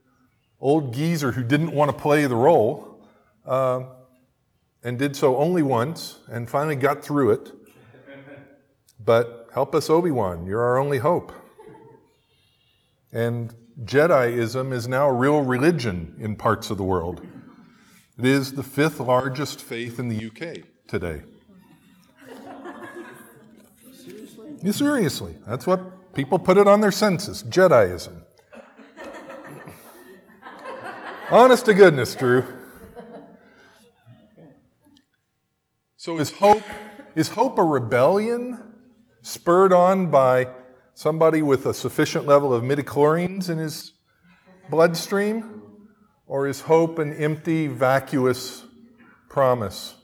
old 0.60 0.94
geezer 0.94 1.34
who 1.34 1.44
didn't 1.44 1.72
want 1.72 1.92
to 1.92 1.98
play 1.98 2.26
the 2.26 2.36
role 2.36 3.06
uh, 3.46 3.84
and 4.84 4.98
did 4.98 5.16
so 5.16 5.38
only 5.38 5.62
once 5.62 6.20
and 6.28 6.50
finally 6.50 6.76
got 6.76 7.04
through 7.04 7.32
it. 7.32 7.52
But 9.00 9.50
help 9.54 9.76
us, 9.76 9.90
Obi 9.90 10.12
Wan, 10.12 10.46
you're 10.48 10.62
our 10.62 10.78
only 10.80 10.98
hope. 10.98 11.32
And 13.12 13.54
Jediism 13.84 14.74
is 14.74 14.88
now 14.88 15.08
a 15.08 15.14
real 15.14 15.42
religion 15.42 16.16
in 16.20 16.36
parts 16.36 16.70
of 16.70 16.78
the 16.78 16.84
world. 16.84 17.26
It 18.18 18.26
is 18.26 18.54
the 18.54 18.64
fifth 18.64 19.00
largest 19.00 19.62
faith 19.62 20.00
in 20.00 20.10
the 20.10 20.26
UK 20.28 20.69
today. 20.90 21.22
Seriously? 23.94 24.72
seriously. 24.72 25.36
That's 25.46 25.68
what 25.68 26.14
people 26.16 26.40
put 26.40 26.58
it 26.58 26.68
on 26.68 26.82
their 26.82 26.92
census 26.92 27.44
Jediism. 27.44 28.24
Honest 31.30 31.66
to 31.66 31.76
goodness, 31.76 32.16
Drew. 32.16 32.44
So 35.96 36.18
is 36.18 36.32
hope 36.32 36.64
is 37.16 37.30
hope 37.30 37.60
a 37.60 37.64
rebellion 37.64 38.74
spurred 39.22 39.72
on 39.72 40.10
by 40.10 40.48
somebody 40.96 41.44
with 41.44 41.68
a 41.68 41.74
sufficient 41.74 42.26
level 42.26 42.52
of 42.52 42.64
midichlorians 42.64 43.48
in 43.48 43.60
his 43.60 43.94
bloodstream? 44.72 45.62
Or 46.26 46.48
is 46.48 46.62
hope 46.62 46.98
an 47.00 47.14
empty, 47.14 47.68
vacuous 47.68 48.64
promise 49.30 49.99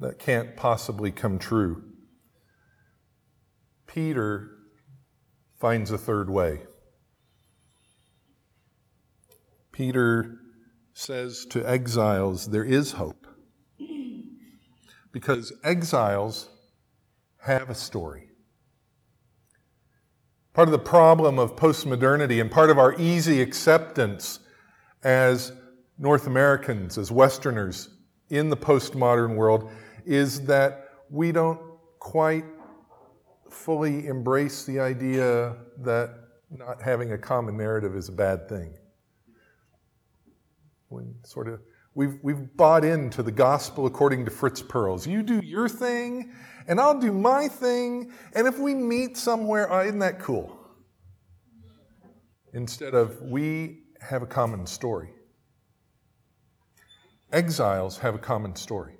that 0.00 0.18
can't 0.18 0.56
possibly 0.56 1.10
come 1.10 1.38
true? 1.38 1.82
Peter 3.86 4.50
finds 5.58 5.90
a 5.90 5.98
third 5.98 6.28
way. 6.28 6.62
Peter 9.70 10.38
says 10.92 11.46
to 11.50 11.68
exiles, 11.68 12.50
there 12.50 12.64
is 12.64 12.92
hope. 12.92 13.26
Because 15.12 15.52
exiles 15.62 16.48
have 17.42 17.70
a 17.70 17.74
story. 17.74 18.28
Part 20.54 20.68
of 20.68 20.72
the 20.72 20.78
problem 20.78 21.38
of 21.38 21.56
postmodernity 21.56 22.40
and 22.40 22.50
part 22.50 22.70
of 22.70 22.78
our 22.78 22.94
easy 22.98 23.40
acceptance 23.40 24.38
as 25.02 25.52
North 25.98 26.26
Americans, 26.26 26.98
as 26.98 27.10
Westerners 27.10 27.88
in 28.28 28.48
the 28.48 28.56
postmodern 28.56 29.36
world, 29.36 29.70
is 30.04 30.42
that 30.42 30.88
we 31.10 31.32
don't 31.32 31.60
quite 31.98 32.44
fully 33.50 34.06
embrace 34.06 34.64
the 34.64 34.80
idea 34.80 35.56
that 35.78 36.10
not 36.50 36.82
having 36.82 37.12
a 37.12 37.18
common 37.18 37.56
narrative 37.56 37.96
is 37.96 38.08
a 38.08 38.12
bad 38.12 38.48
thing 38.48 38.74
when 40.92 41.14
sort 41.24 41.48
of 41.48 41.60
we've, 41.94 42.18
we've 42.22 42.56
bought 42.56 42.84
into 42.84 43.22
the 43.22 43.32
gospel 43.32 43.86
according 43.86 44.24
to 44.24 44.30
Fritz 44.30 44.62
Perls. 44.62 45.06
You 45.06 45.22
do 45.22 45.40
your 45.42 45.68
thing, 45.68 46.32
and 46.68 46.80
I'll 46.80 46.98
do 46.98 47.12
my 47.12 47.48
thing, 47.48 48.12
and 48.34 48.46
if 48.46 48.58
we 48.58 48.74
meet 48.74 49.16
somewhere, 49.16 49.82
isn't 49.84 49.98
that 50.00 50.18
cool? 50.18 50.58
Instead 52.52 52.94
of 52.94 53.20
we 53.22 53.84
have 54.00 54.22
a 54.22 54.26
common 54.26 54.66
story. 54.66 55.10
Exiles 57.32 57.96
have 57.98 58.14
a 58.14 58.18
common 58.18 58.54
story. 58.54 58.96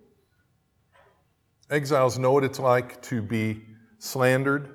Exiles 1.72 2.18
know 2.18 2.32
what 2.32 2.44
it's 2.44 2.58
like 2.58 3.00
to 3.00 3.22
be 3.22 3.62
slandered 3.98 4.68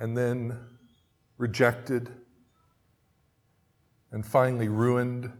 and 0.00 0.16
then 0.16 0.58
rejected 1.38 2.10
and 4.10 4.26
finally 4.26 4.66
ruined 4.66 5.32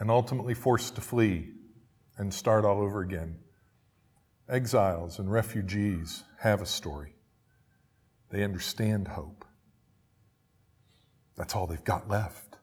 and 0.00 0.10
ultimately 0.10 0.54
forced 0.54 0.96
to 0.96 1.00
flee 1.00 1.52
and 2.16 2.34
start 2.34 2.64
all 2.64 2.80
over 2.80 3.00
again. 3.00 3.38
Exiles 4.48 5.20
and 5.20 5.30
refugees 5.30 6.24
have 6.40 6.60
a 6.60 6.66
story. 6.66 7.14
They 8.30 8.42
understand 8.42 9.06
hope. 9.06 9.44
That's 11.36 11.54
all 11.54 11.68
they've 11.68 11.84
got 11.84 12.08
left. 12.08 12.56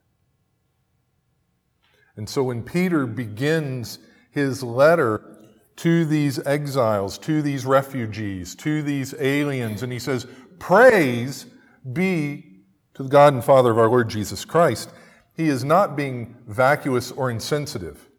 And 2.18 2.27
so 2.27 2.44
when 2.44 2.63
Peter 2.63 3.08
begins 3.08 4.00
his 4.36 4.62
letter 4.62 5.38
to 5.77 6.06
these 6.06 6.46
exiles, 6.46 7.18
to 7.18 7.42
these 7.42 7.65
refugees, 7.65 8.54
to 8.56 8.84
these 8.84 9.15
aliens, 9.18 9.82
and 9.82 9.92
he 9.92 10.00
says, 10.00 10.27
Praise 10.60 11.48
be 11.92 12.46
to 12.94 13.04
the 13.04 13.10
God 13.10 13.34
and 13.34 13.44
Father 13.44 13.72
of 13.72 13.77
our 13.77 13.88
Lord 13.88 14.10
Jesus 14.10 14.46
Christ, 14.46 14.89
he 15.34 15.48
is 15.48 15.63
not 15.63 15.96
being 15.96 16.36
vacuous 16.48 17.12
or 17.12 17.30
insensitive. 17.32 18.10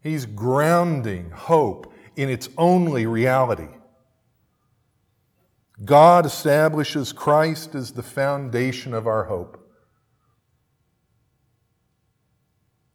He's 0.00 0.26
grounding 0.26 1.30
hope 1.30 1.92
in 2.16 2.28
its 2.28 2.48
only 2.56 3.06
reality. 3.06 3.68
God 5.84 6.26
establishes 6.26 7.12
Christ 7.12 7.74
as 7.74 7.92
the 7.92 8.02
foundation 8.02 8.94
of 8.94 9.06
our 9.06 9.24
hope. 9.24 9.61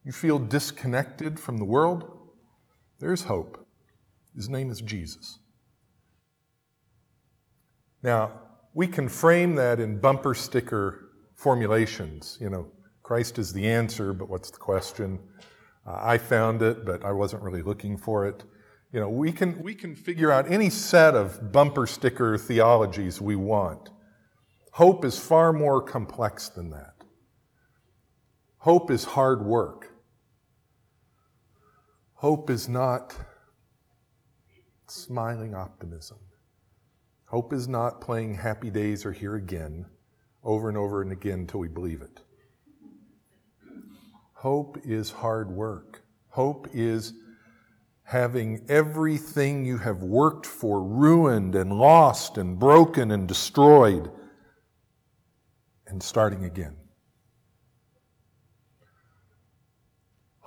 You 0.08 0.12
feel 0.12 0.38
disconnected 0.38 1.38
from 1.38 1.58
the 1.58 1.66
world? 1.66 2.10
There's 2.98 3.24
hope. 3.24 3.66
His 4.34 4.48
name 4.48 4.70
is 4.70 4.80
Jesus. 4.80 5.38
Now, 8.02 8.32
we 8.72 8.86
can 8.86 9.10
frame 9.10 9.54
that 9.56 9.80
in 9.80 10.00
bumper 10.00 10.34
sticker 10.34 11.10
formulations. 11.34 12.38
You 12.40 12.48
know, 12.48 12.68
Christ 13.02 13.38
is 13.38 13.52
the 13.52 13.68
answer, 13.68 14.14
but 14.14 14.30
what's 14.30 14.50
the 14.50 14.56
question? 14.56 15.18
Uh, 15.86 15.98
I 16.00 16.16
found 16.16 16.62
it, 16.62 16.86
but 16.86 17.04
I 17.04 17.12
wasn't 17.12 17.42
really 17.42 17.60
looking 17.60 17.98
for 17.98 18.26
it. 18.26 18.44
You 18.94 19.00
know, 19.00 19.10
we 19.10 19.30
can, 19.30 19.62
we 19.62 19.74
can 19.74 19.94
figure 19.94 20.32
out 20.32 20.50
any 20.50 20.70
set 20.70 21.16
of 21.16 21.52
bumper 21.52 21.86
sticker 21.86 22.38
theologies 22.38 23.20
we 23.20 23.36
want. 23.36 23.90
Hope 24.72 25.04
is 25.04 25.18
far 25.18 25.52
more 25.52 25.82
complex 25.82 26.48
than 26.48 26.70
that. 26.70 26.94
Hope 28.60 28.90
is 28.90 29.04
hard 29.04 29.44
work. 29.44 29.96
Hope 32.18 32.50
is 32.50 32.68
not 32.68 33.14
smiling 34.88 35.54
optimism. 35.54 36.18
Hope 37.26 37.52
is 37.52 37.68
not 37.68 38.00
playing 38.00 38.34
happy 38.34 38.70
days 38.70 39.06
are 39.06 39.12
here 39.12 39.36
again 39.36 39.86
over 40.42 40.68
and 40.68 40.76
over 40.76 41.00
and 41.00 41.12
again 41.12 41.40
until 41.40 41.60
we 41.60 41.68
believe 41.68 42.02
it. 42.02 42.20
Hope 44.32 44.78
is 44.84 45.12
hard 45.12 45.48
work. 45.48 46.02
Hope 46.30 46.66
is 46.72 47.12
having 48.02 48.66
everything 48.68 49.64
you 49.64 49.78
have 49.78 50.02
worked 50.02 50.44
for 50.44 50.82
ruined 50.82 51.54
and 51.54 51.72
lost 51.72 52.36
and 52.36 52.58
broken 52.58 53.12
and 53.12 53.28
destroyed 53.28 54.10
and 55.86 56.02
starting 56.02 56.44
again. 56.44 56.74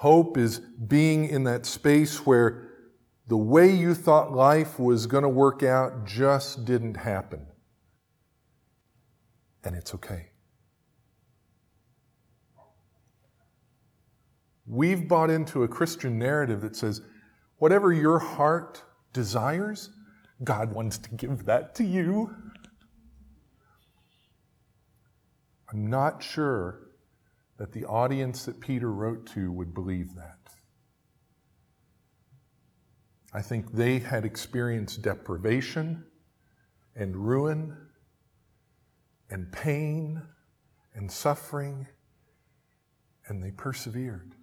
Hope 0.02 0.36
is 0.36 0.58
being 0.58 1.26
in 1.26 1.44
that 1.44 1.64
space 1.64 2.26
where 2.26 2.70
the 3.28 3.38
way 3.38 3.70
you 3.70 3.94
thought 3.94 4.34
life 4.34 4.80
was 4.80 5.06
going 5.06 5.22
to 5.22 5.30
work 5.30 5.62
out 5.62 6.08
just 6.08 6.66
didn't 6.66 6.98
happen. 6.98 7.46
And 9.64 9.76
it's 9.76 9.94
okay. 9.94 10.30
We've 14.66 15.08
bought 15.08 15.30
into 15.30 15.62
a 15.62 15.68
Christian 15.68 16.18
narrative 16.18 16.62
that 16.62 16.76
says, 16.76 17.02
whatever 17.58 17.94
your 17.94 18.18
heart 18.18 18.82
desires, 19.14 19.92
God 20.44 20.74
wants 20.74 20.98
to 20.98 21.12
give 21.12 21.46
that 21.46 21.76
to 21.76 21.84
you. 21.84 22.36
I'm 25.72 25.86
not 25.92 26.24
sure 26.24 26.88
that 27.62 27.74
the 27.74 27.86
audience 27.86 28.46
that 28.46 28.60
Peter 28.60 28.92
wrote 28.92 29.28
to 29.28 29.52
would 29.52 29.72
believe 29.72 30.16
that. 30.16 30.40
I 33.32 33.44
think 33.44 33.72
they 33.72 34.00
had 34.00 34.26
experienced 34.26 35.04
deprivation 35.04 36.04
and 36.96 37.16
ruin 37.16 37.78
and 39.30 39.52
pain 39.52 40.24
and 40.96 41.12
suffering, 41.12 41.86
and 43.28 43.44
they 43.44 43.52
persevered. 43.52 44.34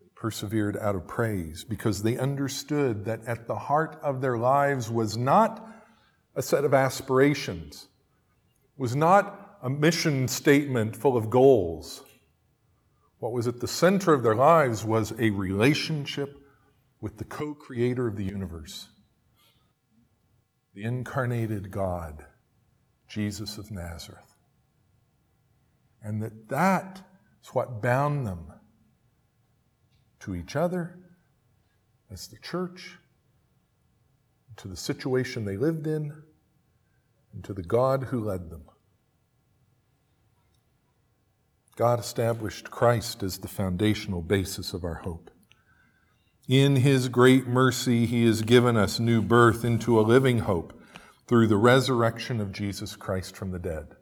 They 0.00 0.08
persevered 0.16 0.76
out 0.76 0.96
of 0.96 1.06
praise 1.06 1.62
because 1.62 2.02
they 2.02 2.18
understood 2.18 3.04
that 3.04 3.24
at 3.26 3.46
the 3.46 3.54
heart 3.54 3.96
of 4.02 4.20
their 4.20 4.38
lives 4.38 4.90
was 4.90 5.16
not 5.16 5.64
a 6.34 6.42
set 6.42 6.64
of 6.64 6.74
aspirations, 6.74 7.86
was 8.76 8.96
not 8.96 9.39
a 9.62 9.70
mission 9.70 10.26
statement 10.26 10.96
full 10.96 11.16
of 11.16 11.28
goals. 11.28 12.02
What 13.18 13.32
was 13.32 13.46
at 13.46 13.60
the 13.60 13.68
center 13.68 14.14
of 14.14 14.22
their 14.22 14.34
lives 14.34 14.84
was 14.84 15.12
a 15.18 15.30
relationship 15.30 16.38
with 17.00 17.18
the 17.18 17.24
co 17.24 17.54
creator 17.54 18.06
of 18.06 18.16
the 18.16 18.24
universe, 18.24 18.88
the 20.74 20.84
incarnated 20.84 21.70
God, 21.70 22.24
Jesus 23.08 23.58
of 23.58 23.70
Nazareth. 23.70 24.34
And 26.02 26.22
that 26.22 26.48
that 26.48 27.02
is 27.42 27.50
what 27.50 27.82
bound 27.82 28.26
them 28.26 28.52
to 30.20 30.34
each 30.34 30.56
other 30.56 30.98
as 32.10 32.28
the 32.28 32.38
church, 32.38 32.96
to 34.56 34.68
the 34.68 34.76
situation 34.76 35.44
they 35.44 35.56
lived 35.56 35.86
in, 35.86 36.22
and 37.32 37.44
to 37.44 37.52
the 37.52 37.62
God 37.62 38.04
who 38.04 38.24
led 38.24 38.50
them. 38.50 38.62
God 41.80 41.98
established 41.98 42.70
Christ 42.70 43.22
as 43.22 43.38
the 43.38 43.48
foundational 43.48 44.20
basis 44.20 44.74
of 44.74 44.84
our 44.84 44.96
hope. 44.96 45.30
In 46.46 46.76
His 46.76 47.08
great 47.08 47.46
mercy, 47.46 48.04
He 48.04 48.26
has 48.26 48.42
given 48.42 48.76
us 48.76 49.00
new 49.00 49.22
birth 49.22 49.64
into 49.64 49.98
a 49.98 50.02
living 50.02 50.40
hope 50.40 50.78
through 51.26 51.46
the 51.46 51.56
resurrection 51.56 52.38
of 52.38 52.52
Jesus 52.52 52.96
Christ 52.96 53.34
from 53.34 53.50
the 53.50 53.58
dead. 53.58 53.96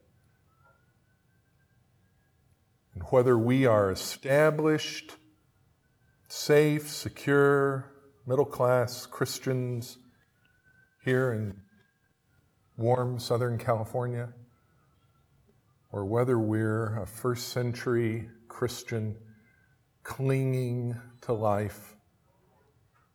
And 2.95 3.05
whether 3.11 3.39
we 3.39 3.65
are 3.65 3.93
established, 3.93 5.13
safe, 6.27 6.89
secure, 6.89 7.93
middle 8.27 8.45
class 8.45 9.07
Christians 9.07 9.99
here 11.05 11.33
in 11.33 11.61
warm 12.77 13.21
Southern 13.21 13.57
California, 13.57 14.31
or 15.91 16.05
whether 16.05 16.39
we're 16.39 17.01
a 17.01 17.07
first 17.07 17.49
century 17.49 18.29
Christian 18.49 19.17
clinging 20.03 20.97
to 21.23 21.33
life 21.33 21.97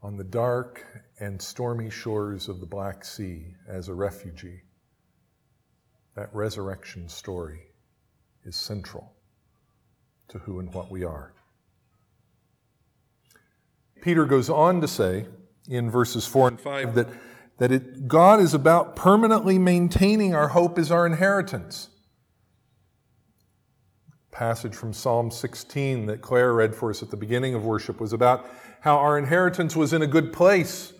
on 0.01 0.17
the 0.17 0.23
dark 0.23 0.85
and 1.19 1.41
stormy 1.41 1.89
shores 1.89 2.49
of 2.49 2.59
the 2.59 2.65
Black 2.65 3.05
Sea 3.05 3.55
as 3.67 3.87
a 3.87 3.93
refugee. 3.93 4.61
That 6.15 6.29
resurrection 6.33 7.07
story 7.07 7.61
is 8.43 8.55
central 8.55 9.13
to 10.27 10.39
who 10.39 10.59
and 10.59 10.73
what 10.73 10.91
we 10.91 11.03
are. 11.03 11.33
Peter 14.01 14.25
goes 14.25 14.49
on 14.49 14.81
to 14.81 14.87
say 14.87 15.27
in 15.69 15.89
verses 15.89 16.27
4 16.27 16.49
and 16.49 16.59
5 16.59 16.95
that, 16.95 17.07
that 17.57 17.71
it, 17.71 18.07
God 18.07 18.41
is 18.41 18.53
about 18.53 18.95
permanently 18.95 19.57
maintaining 19.57 20.35
our 20.35 20.49
hope 20.49 20.77
as 20.77 20.91
our 20.91 21.05
inheritance 21.05 21.89
passage 24.33 24.75
from 24.75 24.91
Psalm 24.91 25.31
16 25.31 26.07
that 26.07 26.21
Claire 26.21 26.53
read 26.53 26.75
for 26.75 26.89
us 26.89 27.01
at 27.01 27.11
the 27.11 27.17
beginning 27.17 27.53
of 27.53 27.63
worship 27.63 28.01
was 28.01 28.13
about 28.13 28.49
how 28.81 28.97
our 28.97 29.17
inheritance 29.17 29.75
was 29.75 29.93
in 29.93 30.01
a 30.01 30.07
good 30.07 30.33
place. 30.33 30.91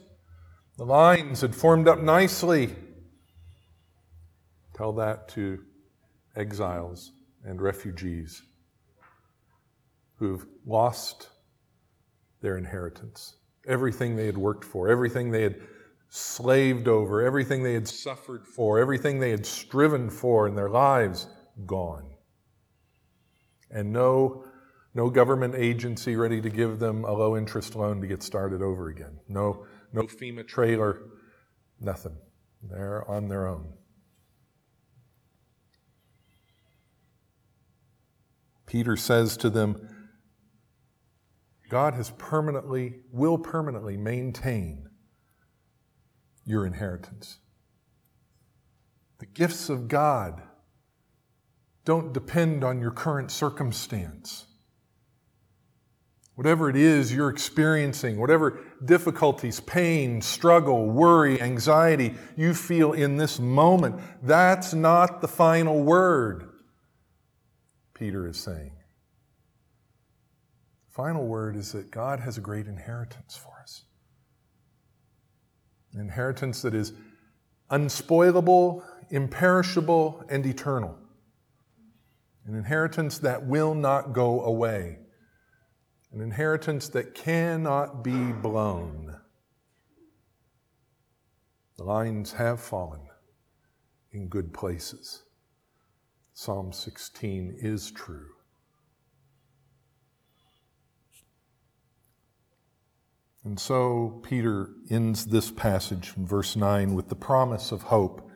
The 0.77 0.85
lines 0.85 1.41
had 1.41 1.55
formed 1.55 1.87
up 1.87 1.99
nicely. 1.99 2.75
Tell 4.75 4.93
that 4.93 5.27
to 5.29 5.59
exiles 6.35 7.11
and 7.43 7.61
refugees 7.61 8.41
who've 10.17 10.45
lost 10.65 11.29
their 12.41 12.57
inheritance. 12.57 13.35
Everything 13.67 14.15
they 14.15 14.27
had 14.27 14.37
worked 14.37 14.63
for, 14.63 14.89
everything 14.89 15.31
they 15.31 15.43
had 15.43 15.59
slaved 16.09 16.87
over, 16.87 17.21
everything 17.21 17.63
they 17.63 17.73
had 17.73 17.87
suffered 17.87 18.45
for, 18.45 18.79
everything 18.79 19.19
they 19.19 19.31
had 19.31 19.45
striven 19.45 20.09
for 20.09 20.47
in 20.47 20.55
their 20.55 20.69
lives, 20.69 21.27
gone 21.65 22.12
and 23.73 23.91
no, 23.91 24.45
no 24.93 25.09
government 25.09 25.55
agency 25.55 26.15
ready 26.15 26.39
to 26.41 26.49
give 26.49 26.79
them 26.79 27.03
a 27.03 27.11
low 27.11 27.35
interest 27.35 27.75
loan 27.75 27.99
to 28.01 28.07
get 28.07 28.23
started 28.23 28.61
over 28.61 28.87
again. 28.89 29.19
No, 29.27 29.65
no 29.91 30.03
FEMA 30.03 30.47
trailer, 30.47 31.01
nothing. 31.79 32.15
They're 32.61 33.09
on 33.09 33.27
their 33.27 33.47
own. 33.47 33.73
Peter 38.65 38.95
says 38.95 39.37
to 39.37 39.49
them, 39.49 39.89
God 41.69 41.93
has 41.95 42.11
permanently, 42.11 43.01
will 43.11 43.37
permanently 43.37 43.97
maintain 43.97 44.87
your 46.45 46.65
inheritance. 46.65 47.39
The 49.19 49.25
gifts 49.25 49.69
of 49.69 49.87
God 49.87 50.41
don't 51.85 52.13
depend 52.13 52.63
on 52.63 52.79
your 52.79 52.91
current 52.91 53.31
circumstance. 53.31 54.45
Whatever 56.35 56.69
it 56.69 56.75
is 56.75 57.13
you're 57.13 57.29
experiencing, 57.29 58.19
whatever 58.19 58.59
difficulties, 58.85 59.59
pain, 59.59 60.21
struggle, 60.21 60.89
worry, 60.89 61.39
anxiety 61.39 62.15
you 62.35 62.53
feel 62.53 62.93
in 62.93 63.17
this 63.17 63.39
moment, 63.39 63.99
that's 64.23 64.73
not 64.73 65.21
the 65.21 65.27
final 65.27 65.83
word, 65.83 66.49
Peter 67.93 68.27
is 68.27 68.37
saying. 68.37 68.71
The 70.87 70.93
final 70.93 71.27
word 71.27 71.55
is 71.55 71.71
that 71.73 71.91
God 71.91 72.19
has 72.19 72.37
a 72.37 72.41
great 72.41 72.65
inheritance 72.65 73.35
for 73.35 73.53
us. 73.61 73.83
An 75.93 75.99
inheritance 75.99 76.63
that 76.63 76.73
is 76.73 76.93
unspoilable, 77.69 78.83
imperishable, 79.11 80.25
and 80.29 80.43
eternal 80.47 80.97
an 82.45 82.55
inheritance 82.55 83.19
that 83.19 83.45
will 83.45 83.73
not 83.73 84.13
go 84.13 84.41
away, 84.43 84.99
an 86.11 86.21
inheritance 86.21 86.89
that 86.89 87.15
cannot 87.15 88.03
be 88.03 88.31
blown. 88.31 89.15
The 91.77 91.83
lines 91.83 92.33
have 92.33 92.59
fallen 92.59 93.01
in 94.11 94.27
good 94.27 94.53
places. 94.53 95.23
Psalm 96.33 96.71
16 96.71 97.57
is 97.59 97.91
true. 97.91 98.27
And 103.43 103.59
so 103.59 104.21
Peter 104.23 104.69
ends 104.89 105.25
this 105.25 105.51
passage 105.51 106.13
in 106.15 106.25
verse 106.25 106.55
9 106.55 106.93
with 106.93 107.09
the 107.09 107.15
promise 107.15 107.71
of 107.71 107.83
hope 107.83 108.29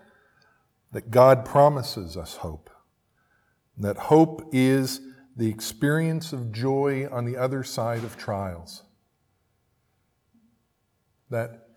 that 0.91 1.11
God 1.11 1.45
promises 1.45 2.17
us 2.17 2.37
hope. 2.37 2.69
That 3.77 3.97
hope 3.97 4.49
is 4.51 5.01
the 5.35 5.49
experience 5.49 6.33
of 6.33 6.51
joy 6.51 7.07
on 7.11 7.25
the 7.25 7.37
other 7.37 7.63
side 7.63 8.03
of 8.03 8.17
trials. 8.17 8.83
That 11.29 11.67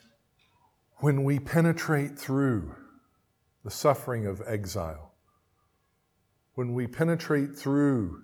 when 0.97 1.25
we 1.25 1.39
penetrate 1.39 2.19
through 2.19 2.75
the 3.65 3.71
suffering 3.71 4.27
of 4.27 4.43
exile, 4.47 5.13
when 6.55 6.73
we 6.73 6.87
penetrate 6.87 7.57
through 7.57 8.23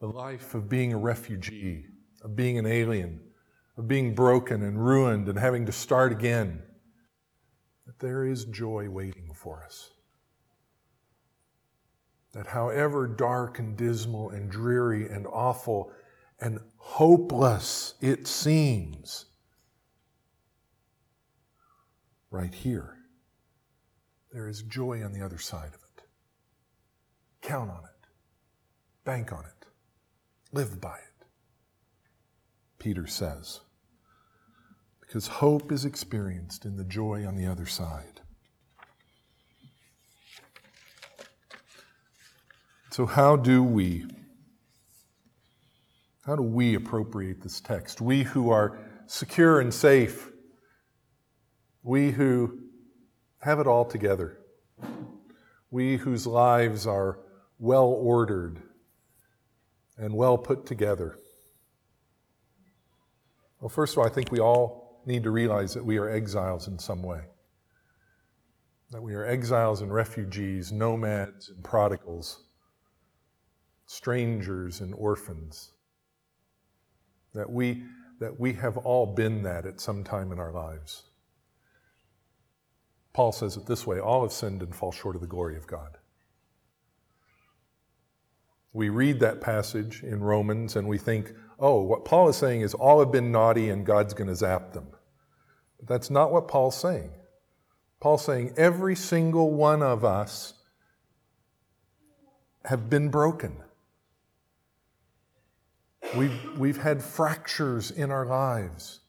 the 0.00 0.06
life 0.06 0.54
of 0.54 0.68
being 0.68 0.92
a 0.92 0.98
refugee, 0.98 1.86
of 2.22 2.36
being 2.36 2.58
an 2.58 2.66
alien, 2.66 3.20
of 3.76 3.88
being 3.88 4.14
broken 4.14 4.62
and 4.62 4.84
ruined 4.84 5.28
and 5.28 5.38
having 5.38 5.66
to 5.66 5.72
start 5.72 6.12
again, 6.12 6.62
that 7.86 7.98
there 7.98 8.24
is 8.24 8.44
joy 8.44 8.88
waiting 8.88 9.32
for 9.34 9.64
us. 9.64 9.93
That 12.34 12.48
however 12.48 13.06
dark 13.06 13.58
and 13.58 13.76
dismal 13.76 14.30
and 14.30 14.50
dreary 14.50 15.08
and 15.08 15.26
awful 15.26 15.92
and 16.40 16.58
hopeless 16.76 17.94
it 18.00 18.26
seems, 18.26 19.26
right 22.30 22.52
here, 22.52 22.96
there 24.32 24.48
is 24.48 24.62
joy 24.62 25.04
on 25.04 25.12
the 25.12 25.22
other 25.22 25.38
side 25.38 25.68
of 25.68 25.74
it. 25.74 26.02
Count 27.40 27.70
on 27.70 27.84
it, 27.84 28.08
bank 29.04 29.32
on 29.32 29.44
it, 29.44 29.66
live 30.52 30.80
by 30.80 30.96
it, 30.96 31.26
Peter 32.78 33.06
says 33.06 33.60
because 35.14 35.28
hope 35.28 35.70
is 35.70 35.84
experienced 35.84 36.64
in 36.64 36.76
the 36.76 36.84
joy 36.84 37.24
on 37.24 37.36
the 37.36 37.46
other 37.46 37.66
side. 37.66 38.20
So, 42.94 43.06
how 43.06 43.34
do 43.34 43.60
we? 43.60 44.06
How 46.24 46.36
do 46.36 46.44
we 46.44 46.76
appropriate 46.76 47.42
this 47.42 47.60
text? 47.60 48.00
We 48.00 48.22
who 48.22 48.50
are 48.50 48.78
secure 49.06 49.60
and 49.60 49.74
safe, 49.74 50.30
we 51.82 52.12
who 52.12 52.60
have 53.40 53.58
it 53.58 53.66
all 53.66 53.84
together, 53.84 54.38
we 55.72 55.96
whose 55.96 56.24
lives 56.24 56.86
are 56.86 57.18
well 57.58 57.86
ordered 57.86 58.62
and 59.98 60.14
well 60.14 60.38
put 60.38 60.64
together. 60.64 61.18
Well, 63.58 63.70
first 63.70 63.94
of 63.94 63.98
all, 63.98 64.06
I 64.06 64.10
think 64.10 64.30
we 64.30 64.38
all 64.38 65.02
need 65.04 65.24
to 65.24 65.32
realize 65.32 65.74
that 65.74 65.84
we 65.84 65.96
are 65.96 66.08
exiles 66.08 66.68
in 66.68 66.78
some 66.78 67.02
way. 67.02 67.22
That 68.92 69.02
we 69.02 69.14
are 69.14 69.26
exiles 69.26 69.80
and 69.80 69.92
refugees, 69.92 70.70
nomads 70.70 71.48
and 71.48 71.64
prodigals, 71.64 72.43
strangers 73.86 74.80
and 74.80 74.94
orphans. 74.94 75.70
That 77.34 77.50
we, 77.50 77.82
that 78.20 78.38
we 78.38 78.52
have 78.54 78.76
all 78.78 79.06
been 79.06 79.42
that 79.42 79.66
at 79.66 79.80
some 79.80 80.04
time 80.04 80.32
in 80.32 80.38
our 80.38 80.52
lives. 80.52 81.04
Paul 83.12 83.32
says 83.32 83.56
it 83.56 83.66
this 83.66 83.86
way 83.86 84.00
all 84.00 84.22
have 84.22 84.32
sinned 84.32 84.62
and 84.62 84.74
fall 84.74 84.92
short 84.92 85.14
of 85.14 85.20
the 85.20 85.28
glory 85.28 85.56
of 85.56 85.66
God. 85.66 85.98
We 88.72 88.88
read 88.88 89.20
that 89.20 89.40
passage 89.40 90.02
in 90.02 90.20
Romans 90.20 90.74
and 90.74 90.88
we 90.88 90.98
think, 90.98 91.32
oh, 91.60 91.80
what 91.82 92.04
Paul 92.04 92.28
is 92.28 92.36
saying 92.36 92.62
is 92.62 92.74
all 92.74 92.98
have 92.98 93.12
been 93.12 93.30
naughty 93.30 93.70
and 93.70 93.86
God's 93.86 94.14
going 94.14 94.26
to 94.26 94.34
zap 94.34 94.72
them. 94.72 94.88
But 95.78 95.86
that's 95.86 96.10
not 96.10 96.32
what 96.32 96.48
Paul's 96.48 96.76
saying. 96.76 97.12
Paul's 98.00 98.24
saying 98.24 98.54
every 98.56 98.96
single 98.96 99.52
one 99.52 99.80
of 99.82 100.04
us 100.04 100.54
have 102.64 102.90
been 102.90 103.10
broken. 103.10 103.56
We've, 106.16 106.58
we've 106.58 106.76
had 106.76 107.02
fractures 107.02 107.90
in 107.90 108.10
our 108.10 108.26
lives. 108.26 109.00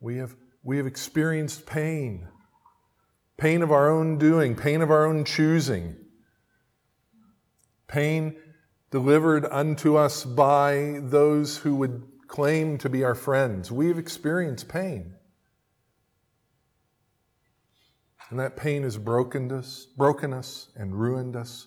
We 0.00 0.16
have, 0.16 0.36
we 0.62 0.76
have 0.76 0.86
experienced 0.86 1.66
pain 1.66 2.28
pain 3.40 3.62
of 3.62 3.72
our 3.72 3.90
own 3.90 4.18
doing, 4.18 4.54
pain 4.54 4.82
of 4.82 4.90
our 4.90 5.06
own 5.06 5.24
choosing, 5.24 5.96
pain 7.88 8.36
delivered 8.90 9.46
unto 9.46 9.96
us 9.96 10.24
by 10.24 11.00
those 11.04 11.56
who 11.56 11.74
would 11.74 12.02
claim 12.28 12.76
to 12.76 12.90
be 12.90 13.02
our 13.02 13.14
friends. 13.14 13.72
We've 13.72 13.96
experienced 13.96 14.68
pain. 14.68 15.14
And 18.28 18.38
that 18.38 18.56
pain 18.56 18.82
has 18.82 18.98
broken 18.98 19.50
us, 19.50 19.86
broken 19.96 20.34
us 20.34 20.68
and 20.76 20.94
ruined 20.94 21.34
us. 21.34 21.66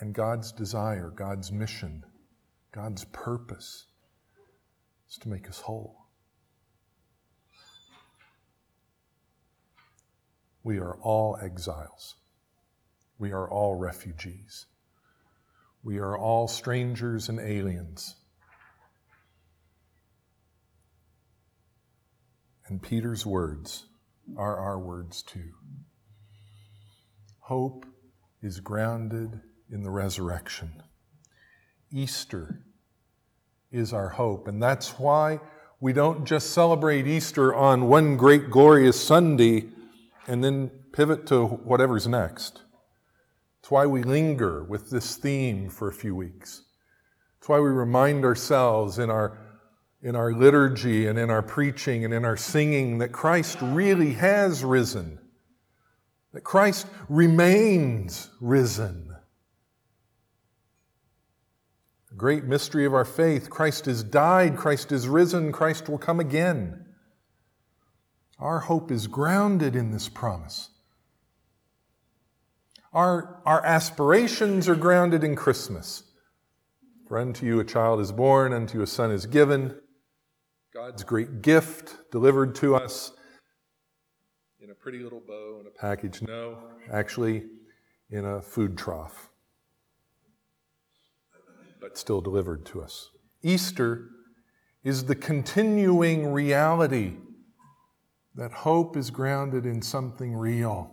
And 0.00 0.12
God's 0.14 0.52
desire, 0.52 1.12
God's 1.14 1.52
mission, 1.52 2.04
God's 2.72 3.04
purpose 3.12 3.86
is 5.08 5.16
to 5.18 5.28
make 5.28 5.48
us 5.48 5.60
whole. 5.60 6.06
We 10.64 10.78
are 10.78 10.96
all 11.02 11.38
exiles. 11.40 12.16
We 13.18 13.32
are 13.32 13.48
all 13.48 13.76
refugees. 13.76 14.66
We 15.84 15.98
are 15.98 16.16
all 16.16 16.48
strangers 16.48 17.28
and 17.28 17.38
aliens. 17.38 18.16
And 22.66 22.82
Peter's 22.82 23.26
words 23.26 23.84
are 24.36 24.56
our 24.56 24.78
words 24.78 25.22
too. 25.22 25.52
Hope 27.40 27.84
is 28.42 28.60
grounded 28.60 29.40
in 29.70 29.82
the 29.82 29.90
resurrection. 29.90 30.82
Easter 31.90 32.64
is 33.70 33.92
our 33.92 34.10
hope. 34.10 34.48
And 34.48 34.62
that's 34.62 34.98
why 34.98 35.40
we 35.80 35.92
don't 35.92 36.24
just 36.24 36.50
celebrate 36.50 37.06
Easter 37.06 37.54
on 37.54 37.88
one 37.88 38.16
great 38.16 38.50
glorious 38.50 39.00
Sunday 39.00 39.68
and 40.26 40.42
then 40.42 40.70
pivot 40.92 41.26
to 41.26 41.44
whatever's 41.46 42.06
next. 42.06 42.62
It's 43.60 43.70
why 43.70 43.86
we 43.86 44.02
linger 44.02 44.62
with 44.64 44.90
this 44.90 45.16
theme 45.16 45.68
for 45.68 45.88
a 45.88 45.92
few 45.92 46.14
weeks. 46.14 46.62
It's 47.38 47.48
why 47.48 47.58
we 47.60 47.68
remind 47.68 48.24
ourselves 48.24 48.98
in 48.98 49.10
our, 49.10 49.38
in 50.02 50.16
our 50.16 50.32
liturgy 50.32 51.06
and 51.06 51.18
in 51.18 51.30
our 51.30 51.42
preaching 51.42 52.04
and 52.04 52.14
in 52.14 52.24
our 52.24 52.36
singing 52.36 52.98
that 52.98 53.12
Christ 53.12 53.58
really 53.60 54.12
has 54.14 54.62
risen, 54.64 55.18
that 56.32 56.44
Christ 56.44 56.86
remains 57.08 58.30
risen. 58.40 59.14
The 62.03 62.03
great 62.16 62.44
mystery 62.44 62.84
of 62.84 62.94
our 62.94 63.04
faith 63.04 63.50
Christ 63.50 63.86
has 63.86 64.02
died, 64.02 64.56
Christ 64.56 64.92
is 64.92 65.08
risen, 65.08 65.52
Christ 65.52 65.88
will 65.88 65.98
come 65.98 66.20
again. 66.20 66.84
Our 68.38 68.60
hope 68.60 68.90
is 68.90 69.06
grounded 69.06 69.76
in 69.76 69.90
this 69.90 70.08
promise. 70.08 70.70
Our, 72.92 73.40
our 73.44 73.64
aspirations 73.64 74.68
are 74.68 74.76
grounded 74.76 75.24
in 75.24 75.34
Christmas. 75.34 76.04
For 77.08 77.18
unto 77.18 77.44
you 77.44 77.60
a 77.60 77.64
child 77.64 78.00
is 78.00 78.12
born, 78.12 78.52
unto 78.52 78.78
you 78.78 78.84
a 78.84 78.86
son 78.86 79.10
is 79.10 79.26
given. 79.26 79.78
God's 80.72 81.04
great 81.04 81.42
gift 81.42 81.96
delivered 82.10 82.54
to 82.56 82.76
us 82.76 83.12
in 84.60 84.70
a 84.70 84.74
pretty 84.74 85.00
little 85.00 85.20
bow 85.20 85.58
and 85.58 85.66
a 85.68 85.70
package. 85.70 86.22
No, 86.22 86.58
actually, 86.90 87.44
in 88.10 88.24
a 88.24 88.40
food 88.40 88.78
trough, 88.78 89.28
but 91.84 91.98
still 91.98 92.22
delivered 92.22 92.64
to 92.64 92.80
us. 92.80 93.10
Easter 93.42 94.08
is 94.84 95.04
the 95.04 95.14
continuing 95.14 96.32
reality 96.32 97.12
that 98.34 98.50
hope 98.50 98.96
is 98.96 99.10
grounded 99.10 99.66
in 99.66 99.82
something 99.82 100.34
real. 100.34 100.90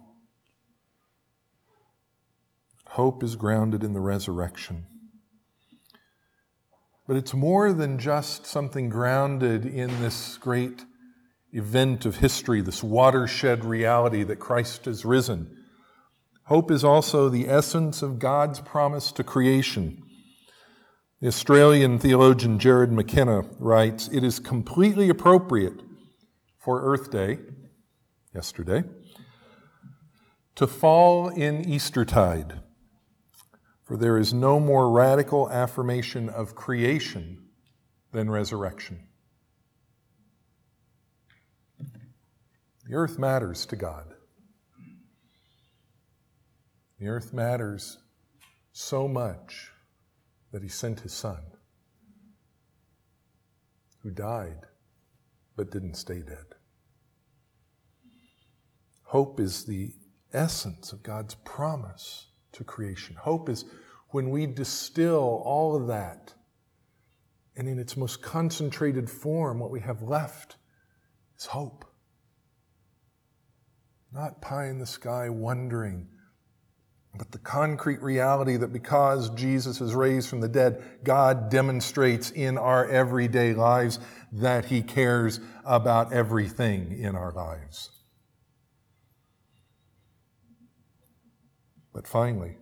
Hope 2.87 3.23
is 3.23 3.37
grounded 3.37 3.85
in 3.85 3.93
the 3.93 4.01
resurrection. 4.01 4.85
But 7.07 7.15
it's 7.15 7.33
more 7.33 7.71
than 7.71 7.97
just 7.97 8.45
something 8.45 8.89
grounded 8.89 9.65
in 9.65 9.87
this 10.01 10.37
great 10.39 10.83
event 11.53 12.05
of 12.05 12.17
history, 12.17 12.59
this 12.59 12.83
watershed 12.83 13.63
reality 13.63 14.23
that 14.23 14.39
Christ 14.39 14.83
has 14.83 15.05
risen. 15.05 15.55
Hope 16.47 16.69
is 16.69 16.83
also 16.83 17.29
the 17.29 17.47
essence 17.47 18.01
of 18.01 18.19
God's 18.19 18.59
promise 18.59 19.13
to 19.13 19.23
creation. 19.23 20.03
The 21.21 21.27
Australian 21.27 21.99
theologian 21.99 22.57
Jarrod 22.57 22.89
McKenna 22.89 23.41
writes 23.59 24.07
It 24.11 24.23
is 24.23 24.39
completely 24.39 25.07
appropriate 25.07 25.79
for 26.57 26.81
Earth 26.81 27.11
Day, 27.11 27.37
yesterday, 28.33 28.83
to 30.55 30.65
fall 30.65 31.29
in 31.29 31.63
Eastertide 31.63 32.61
For 33.83 33.97
there 33.97 34.17
is 34.17 34.33
no 34.33 34.59
more 34.59 34.89
radical 34.89 35.47
affirmation 35.51 36.27
of 36.27 36.55
creation 36.55 37.49
than 38.11 38.27
resurrection. 38.27 39.07
The 42.87 42.95
earth 42.95 43.19
matters 43.19 43.67
to 43.67 43.75
God. 43.75 44.15
The 46.99 47.09
earth 47.09 47.31
matters 47.31 47.99
so 48.71 49.07
much 49.07 49.71
that 50.51 50.63
He 50.63 50.69
sent 50.69 51.01
His 51.01 51.13
Son, 51.13 51.41
who 54.03 54.11
died 54.11 54.65
but 55.55 55.71
didn't 55.71 55.95
stay 55.95 56.21
dead. 56.21 56.55
Hope 59.03 59.39
is 59.39 59.65
the 59.65 59.93
essence 60.33 60.93
of 60.93 61.03
God's 61.03 61.35
promise 61.35 62.27
to 62.53 62.63
creation. 62.63 63.15
Hope 63.15 63.49
is 63.49 63.65
when 64.09 64.29
we 64.29 64.45
distill 64.45 65.41
all 65.45 65.75
of 65.75 65.87
that, 65.87 66.33
and 67.55 67.67
in 67.67 67.79
its 67.79 67.97
most 67.97 68.21
concentrated 68.21 69.09
form, 69.09 69.59
what 69.59 69.71
we 69.71 69.81
have 69.81 70.01
left 70.01 70.57
is 71.37 71.45
hope. 71.45 71.85
Not 74.13 74.41
pie 74.41 74.67
in 74.67 74.79
the 74.79 74.85
sky 74.85 75.29
wondering, 75.29 76.07
but 77.17 77.31
the 77.31 77.39
concrete 77.39 78.01
reality 78.01 78.55
that 78.57 78.71
because 78.71 79.29
Jesus 79.31 79.81
is 79.81 79.93
raised 79.93 80.29
from 80.29 80.39
the 80.39 80.47
dead, 80.47 80.81
God 81.03 81.49
demonstrates 81.49 82.31
in 82.31 82.57
our 82.57 82.87
everyday 82.89 83.53
lives 83.53 83.99
that 84.31 84.65
He 84.65 84.81
cares 84.81 85.39
about 85.65 86.13
everything 86.13 86.97
in 86.97 87.15
our 87.15 87.33
lives. 87.33 87.89
But 91.93 92.07
finally, 92.07 92.55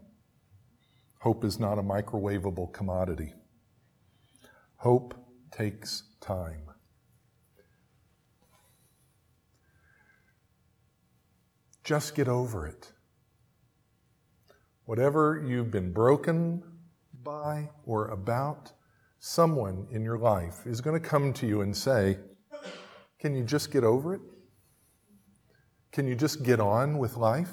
hope 1.20 1.44
is 1.44 1.60
not 1.60 1.78
a 1.78 1.84
microwavable 1.84 2.74
commodity. 2.74 3.34
Hope 4.78 5.14
takes 5.52 6.04
time. 6.22 6.64
Just 11.84 12.16
get 12.16 12.28
over 12.28 12.66
it. 12.66 12.92
Whatever 14.90 15.46
you've 15.48 15.70
been 15.70 15.94
broken 15.94 16.64
by 17.22 17.70
or 17.86 18.08
about, 18.08 18.72
someone 19.20 19.86
in 19.92 20.04
your 20.04 20.18
life 20.18 20.66
is 20.66 20.82
going 20.82 21.00
to 21.00 21.08
come 21.08 21.32
to 21.34 21.46
you 21.46 21.62
and 21.62 21.78
say, 21.78 22.18
Can 23.20 23.36
you 23.36 23.44
just 23.44 23.70
get 23.70 23.84
over 23.84 24.16
it? 24.16 24.22
Can 25.92 26.08
you 26.08 26.16
just 26.16 26.42
get 26.42 26.60
on 26.60 26.98
with 26.98 27.18
life? 27.18 27.52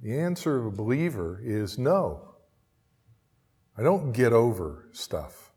The 0.00 0.20
answer 0.20 0.56
of 0.56 0.66
a 0.66 0.70
believer 0.70 1.40
is 1.44 1.76
no. 1.76 2.36
I 3.76 3.82
don't 3.82 4.12
get 4.12 4.32
over 4.32 4.88
stuff. 4.92 5.50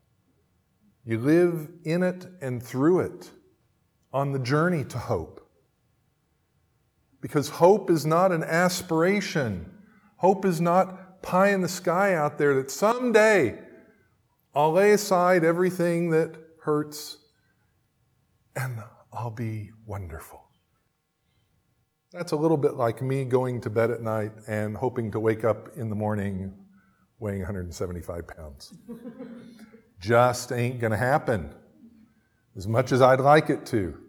You 1.05 1.19
live 1.19 1.69
in 1.83 2.01
it 2.01 2.25
and 2.41 2.63
through 2.63 3.01
it 3.01 3.29
on 4.11 4.31
the 4.31 4.39
journey 4.39 4.85
to 4.85 4.97
hope. 4.97 5.42
Because 7.23 7.47
hope 7.47 7.89
is 7.89 8.05
not 8.05 8.33
an 8.33 8.43
aspiration. 8.43 9.71
Hope 10.17 10.43
is 10.43 10.59
not 10.59 11.21
pie 11.21 11.51
in 11.51 11.61
the 11.61 11.69
sky 11.69 12.15
out 12.15 12.37
there 12.37 12.53
that 12.55 12.69
someday 12.69 13.57
I'll 14.53 14.73
lay 14.73 14.91
aside 14.91 15.45
everything 15.45 16.09
that 16.09 16.35
hurts 16.63 17.19
and 18.57 18.83
I'll 19.13 19.31
be 19.31 19.71
wonderful. 19.85 20.43
That's 22.11 22.33
a 22.33 22.35
little 22.35 22.57
bit 22.57 22.73
like 22.73 23.01
me 23.01 23.23
going 23.23 23.61
to 23.61 23.69
bed 23.69 23.89
at 23.89 24.01
night 24.01 24.33
and 24.49 24.75
hoping 24.75 25.09
to 25.11 25.19
wake 25.21 25.45
up 25.45 25.69
in 25.77 25.89
the 25.89 25.95
morning 25.95 26.53
weighing 27.19 27.39
175 27.39 28.27
pounds. 28.27 28.73
Just 30.01 30.51
ain't 30.51 30.81
going 30.81 30.91
to 30.91 30.97
happen 30.97 31.55
as 32.57 32.67
much 32.67 32.91
as 32.91 33.01
I'd 33.01 33.21
like 33.21 33.49
it 33.49 33.65
to. 33.67 34.02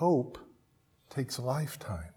Hope 0.00 0.38
takes 1.10 1.36
a 1.36 1.42
lifetime. 1.42 2.14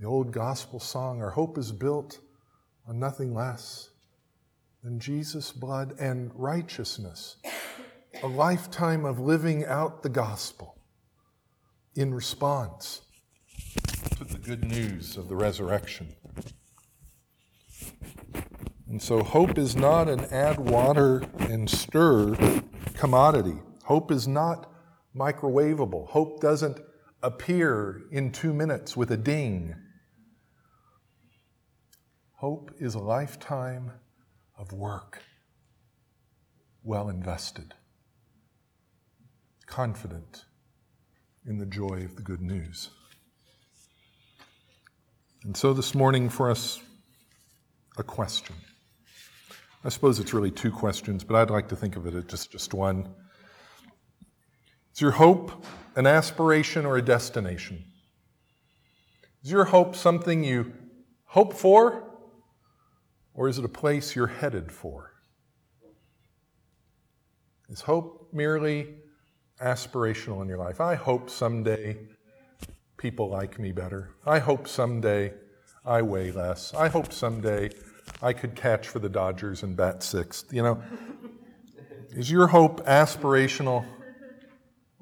The 0.00 0.04
old 0.04 0.32
gospel 0.32 0.80
song, 0.80 1.22
Our 1.22 1.30
hope 1.30 1.56
is 1.56 1.70
built 1.70 2.18
on 2.88 2.98
nothing 2.98 3.34
less 3.34 3.90
than 4.82 4.98
Jesus' 4.98 5.52
blood 5.52 5.94
and 6.00 6.32
righteousness 6.34 7.36
a 8.20 8.26
lifetime 8.26 9.04
of 9.04 9.20
living 9.20 9.64
out 9.64 10.02
the 10.02 10.08
gospel 10.08 10.76
in 11.94 12.12
response 12.12 13.02
to 14.16 14.24
the 14.24 14.38
good 14.38 14.64
news 14.64 15.16
of 15.16 15.28
the 15.28 15.36
resurrection. 15.36 16.16
And 18.88 19.00
so, 19.00 19.22
hope 19.22 19.56
is 19.56 19.76
not 19.76 20.08
an 20.08 20.24
add 20.32 20.58
water 20.58 21.22
and 21.38 21.70
stir 21.70 22.34
commodity. 22.94 23.60
Hope 23.92 24.10
is 24.10 24.26
not 24.26 24.72
microwavable. 25.14 26.08
Hope 26.08 26.40
doesn't 26.40 26.80
appear 27.22 28.00
in 28.10 28.32
two 28.32 28.54
minutes 28.54 28.96
with 28.96 29.10
a 29.10 29.18
ding. 29.18 29.74
Hope 32.36 32.70
is 32.80 32.94
a 32.94 32.98
lifetime 32.98 33.92
of 34.56 34.72
work 34.72 35.20
well 36.82 37.10
invested 37.10 37.74
confident 39.66 40.46
in 41.46 41.58
the 41.58 41.66
joy 41.66 42.02
of 42.02 42.16
the 42.16 42.22
good 42.22 42.40
news. 42.40 42.88
And 45.44 45.54
so 45.54 45.74
this 45.74 45.94
morning, 45.94 46.30
for 46.30 46.50
us, 46.50 46.80
a 47.98 48.02
question. 48.02 48.56
I 49.84 49.90
suppose 49.90 50.18
it's 50.18 50.32
really 50.32 50.50
two 50.50 50.70
questions, 50.70 51.24
but 51.24 51.36
I'd 51.36 51.50
like 51.50 51.68
to 51.68 51.76
think 51.76 51.96
of 51.96 52.06
it 52.06 52.14
as 52.14 52.24
just, 52.24 52.50
just 52.52 52.72
one. 52.72 53.14
Is 54.94 55.00
your 55.00 55.12
hope 55.12 55.64
an 55.96 56.06
aspiration 56.06 56.84
or 56.84 56.96
a 56.96 57.02
destination? 57.02 57.84
Is 59.42 59.50
your 59.50 59.64
hope 59.64 59.96
something 59.96 60.44
you 60.44 60.72
hope 61.24 61.54
for, 61.54 62.04
or 63.34 63.48
is 63.48 63.58
it 63.58 63.64
a 63.64 63.68
place 63.68 64.14
you're 64.14 64.26
headed 64.26 64.70
for? 64.70 65.12
Is 67.68 67.80
hope 67.80 68.28
merely 68.32 68.94
aspirational 69.60 70.42
in 70.42 70.48
your 70.48 70.58
life. 70.58 70.80
I 70.80 70.94
hope 70.94 71.30
someday 71.30 71.96
people 72.98 73.28
like 73.28 73.58
me 73.58 73.72
better. 73.72 74.10
I 74.26 74.40
hope 74.40 74.68
someday 74.68 75.32
I 75.84 76.02
weigh 76.02 76.32
less. 76.32 76.74
I 76.74 76.88
hope 76.88 77.12
someday 77.12 77.70
I 78.20 78.32
could 78.32 78.54
catch 78.54 78.88
for 78.88 78.98
the 78.98 79.08
Dodgers 79.08 79.62
and 79.62 79.76
bat 79.76 80.02
sixth. 80.02 80.52
You 80.52 80.62
know, 80.62 80.82
is 82.10 82.30
your 82.30 82.46
hope 82.48 82.84
aspirational 82.86 83.86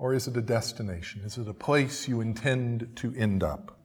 or 0.01 0.15
is 0.15 0.27
it 0.27 0.37
a 0.37 0.41
destination? 0.41 1.21
Is 1.27 1.37
it 1.37 1.47
a 1.47 1.53
place 1.53 2.09
you 2.09 2.23
intend 2.23 2.89
to 2.97 3.15
end 3.15 3.43
up? 3.43 3.79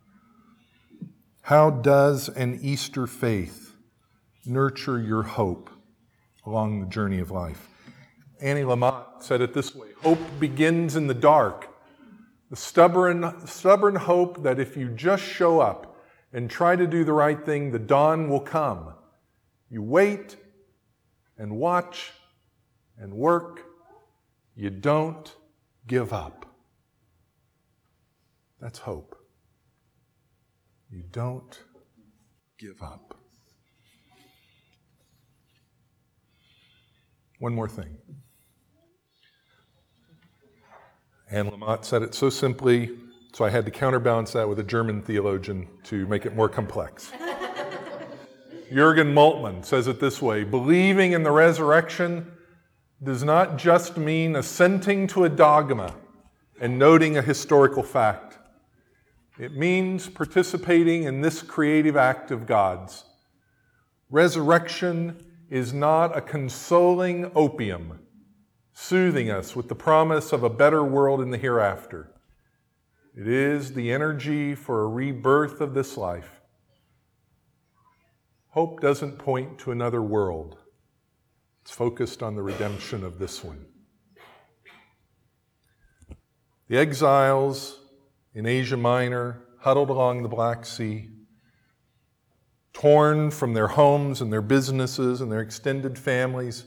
How 1.42 1.70
does 1.70 2.30
an 2.30 2.58
Easter 2.62 3.06
faith 3.06 3.76
nurture 4.46 4.98
your 4.98 5.24
hope 5.24 5.70
along 6.46 6.80
the 6.80 6.88
journey 6.88 7.20
of 7.20 7.32
life? 7.32 7.68
Annie 8.40 8.62
Lamott 8.62 9.22
said 9.22 9.42
it 9.42 9.54
this 9.54 9.76
way 9.76 9.90
Hope 10.04 10.20
begins 10.40 10.96
in 10.96 11.08
the 11.08 11.14
dark. 11.14 11.70
The 12.50 12.56
stubborn, 12.56 13.46
stubborn 13.46 13.96
hope 13.96 14.42
that 14.44 14.58
if 14.58 14.78
you 14.78 14.88
just 14.90 15.24
show 15.24 15.60
up 15.60 15.98
and 16.32 16.50
try 16.50 16.78
to 16.78 16.88
do 16.88 17.04
the 17.04 17.12
right 17.12 17.46
thing, 17.46 17.72
the 17.72 17.80
dawn 17.80 18.30
will 18.30 18.40
come. 18.40 18.94
You 19.70 19.84
wait 19.84 20.38
and 21.38 21.58
watch 21.58 22.14
and 22.98 23.14
work. 23.14 23.66
You 24.56 24.70
don't 24.70 25.36
give 25.88 26.14
up. 26.14 26.46
That's 28.60 28.80
hope. 28.80 29.16
You 30.90 31.04
don't 31.12 31.60
give 32.58 32.82
up. 32.82 33.18
One 37.40 37.54
more 37.54 37.68
thing. 37.68 37.98
Anne 41.30 41.50
Lamott 41.50 41.84
said 41.84 42.02
it 42.02 42.16
so 42.16 42.30
simply, 42.30 42.92
so 43.34 43.44
I 43.44 43.50
had 43.50 43.66
to 43.66 43.72
counterbalance 43.72 44.32
that 44.34 44.48
with 44.48 44.60
a 44.60 44.64
German 44.64 45.02
theologian 45.02 45.68
to 45.86 46.08
make 46.08 46.26
it 46.26 46.36
more 46.36 46.48
complex. 46.48 47.12
Jürgen 48.72 49.14
Moltmann 49.14 49.64
says 49.66 49.88
it 49.88 50.00
this 50.00 50.22
way 50.22 50.44
believing 50.44 51.12
in 51.12 51.24
the 51.24 51.32
resurrection 51.32 52.32
does 53.04 53.24
not 53.24 53.58
just 53.58 53.98
mean 53.98 54.36
assenting 54.36 55.08
to 55.08 55.24
a 55.24 55.30
dogma 55.30 55.96
and 56.60 56.80
noting 56.80 57.18
a 57.18 57.22
historical 57.22 57.84
fact. 57.84 58.38
It 59.38 59.54
means 59.54 60.08
participating 60.08 61.04
in 61.04 61.22
this 61.22 61.42
creative 61.42 61.98
act 61.98 62.32
of 62.32 62.46
God's. 62.46 63.04
Resurrection 64.10 65.26
is 65.50 65.74
not 65.74 66.16
a 66.18 66.22
consoling 66.22 67.32
opium 67.36 68.00
soothing 68.78 69.32
us 69.32 69.56
with 69.56 69.70
the 69.70 69.76
promise 69.76 70.34
of 70.34 70.44
a 70.44 70.50
better 70.50 70.84
world 70.84 71.22
in 71.22 71.32
the 71.32 71.38
hereafter. 71.38 72.12
It 73.18 73.26
is 73.26 73.74
the 73.74 73.92
energy 73.92 74.54
for 74.54 74.84
a 74.84 74.88
rebirth 74.88 75.62
of 75.62 75.74
this 75.74 75.96
life. 75.96 76.42
Hope 78.50 78.82
doesn't 78.82 79.18
point 79.18 79.58
to 79.60 79.72
another 79.72 80.02
world, 80.02 80.58
focused 81.76 82.24
on 82.24 82.36
the 82.36 82.42
redemption 82.42 83.04
of 83.04 83.20
this 83.20 83.44
one. 83.44 83.66
The 86.70 86.78
exiles 86.78 87.82
in 88.34 88.46
Asia 88.46 88.78
Minor, 88.78 89.42
huddled 89.60 89.90
along 89.90 90.24
the 90.24 90.30
Black 90.30 90.66
Sea, 90.66 91.10
torn 92.72 93.30
from 93.30 93.54
their 93.54 93.68
homes 93.68 94.22
and 94.22 94.32
their 94.32 94.42
businesses 94.42 95.20
and 95.20 95.30
their 95.30 95.42
extended 95.42 96.00
families, 96.00 96.64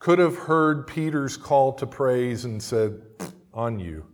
could 0.00 0.18
have 0.18 0.34
heard 0.34 0.88
Peter's 0.88 1.36
call 1.36 1.74
to 1.74 1.86
praise 1.86 2.44
and 2.44 2.60
said, 2.60 3.02
On 3.52 3.78
you. 3.78 4.04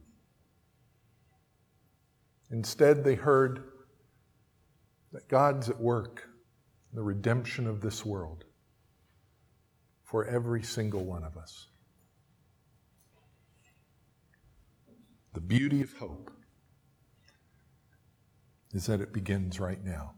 Instead, 2.50 3.04
they 3.04 3.14
heard 3.14 3.64
that 5.12 5.28
God's 5.28 5.70
at 5.70 5.80
work 5.80 6.28
the 6.92 7.02
redemption 7.02 7.66
of 7.66 7.80
this 7.80 8.04
world 8.04 8.44
for 10.10 10.24
every 10.24 10.60
single 10.60 11.04
one 11.04 11.22
of 11.22 11.36
us. 11.36 11.68
The 15.34 15.40
beauty 15.40 15.82
of 15.82 15.92
hope 15.98 16.32
is 18.74 18.86
that 18.86 19.00
it 19.00 19.12
begins 19.12 19.60
right 19.60 19.78
now. 19.84 20.14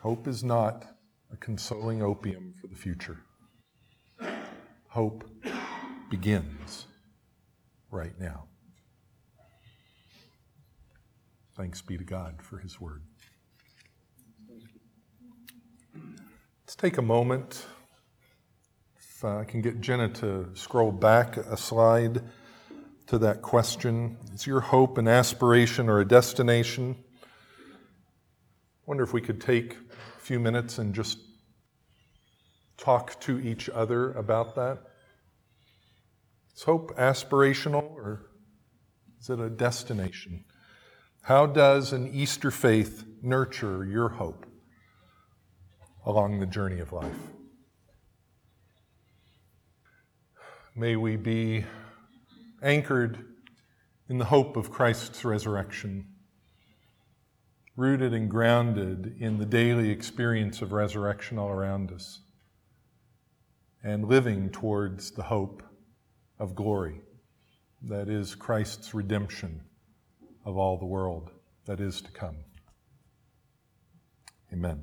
Hope 0.00 0.26
is 0.26 0.42
not 0.42 0.86
a 1.30 1.36
consoling 1.36 2.02
opium 2.02 2.54
for 2.58 2.68
the 2.68 2.74
future. 2.74 3.18
Hope 4.88 5.28
begins 6.08 6.86
right 7.90 8.18
now. 8.18 8.44
Thanks 11.54 11.82
be 11.82 11.98
to 11.98 12.04
God 12.04 12.36
for 12.40 12.56
His 12.58 12.80
Word. 12.80 13.02
Let's 16.66 16.74
take 16.74 16.98
a 16.98 17.02
moment. 17.02 17.64
If 18.98 19.24
I 19.24 19.44
can 19.44 19.60
get 19.62 19.80
Jenna 19.80 20.08
to 20.14 20.48
scroll 20.54 20.90
back 20.90 21.36
a 21.36 21.56
slide 21.56 22.22
to 23.06 23.18
that 23.18 23.40
question 23.40 24.16
Is 24.34 24.48
your 24.48 24.58
hope 24.58 24.98
an 24.98 25.06
aspiration 25.06 25.88
or 25.88 26.00
a 26.00 26.04
destination? 26.04 26.96
I 27.22 27.28
wonder 28.84 29.04
if 29.04 29.12
we 29.12 29.20
could 29.20 29.40
take 29.40 29.74
a 29.74 30.20
few 30.20 30.40
minutes 30.40 30.78
and 30.78 30.92
just 30.92 31.20
talk 32.76 33.20
to 33.20 33.38
each 33.38 33.68
other 33.68 34.10
about 34.14 34.56
that. 34.56 34.78
Is 36.56 36.64
hope 36.64 36.96
aspirational 36.96 37.92
or 37.94 38.26
is 39.20 39.30
it 39.30 39.38
a 39.38 39.50
destination? 39.50 40.44
How 41.22 41.46
does 41.46 41.92
an 41.92 42.12
Easter 42.12 42.50
faith 42.50 43.04
nurture 43.22 43.84
your 43.84 44.08
hope 44.08 44.45
along 46.06 46.38
the 46.38 46.46
journey 46.46 46.78
of 46.78 46.92
life? 46.92 47.18
May 50.74 50.94
we 50.96 51.16
be 51.16 51.64
anchored 52.62 53.24
in 54.08 54.18
the 54.18 54.26
hope 54.26 54.56
of 54.56 54.70
Christ's 54.70 55.24
resurrection, 55.24 56.06
rooted 57.76 58.14
and 58.14 58.30
grounded 58.30 59.16
in 59.18 59.38
the 59.38 59.46
daily 59.46 59.90
experience 59.90 60.62
of 60.62 60.72
resurrection 60.72 61.38
all 61.38 61.50
around 61.50 61.90
us, 61.90 62.20
and 63.82 64.06
living 64.06 64.48
towards 64.50 65.10
the 65.10 65.24
hope 65.24 65.62
of 66.38 66.54
glory 66.54 67.00
that 67.82 68.08
is 68.08 68.34
Christ's 68.34 68.94
redemption 68.94 69.62
of 70.44 70.56
all 70.56 70.78
the 70.78 70.86
world 70.86 71.30
that 71.66 71.80
is 71.80 72.00
to 72.00 72.10
come. 72.10 72.36
Amen. 74.52 74.82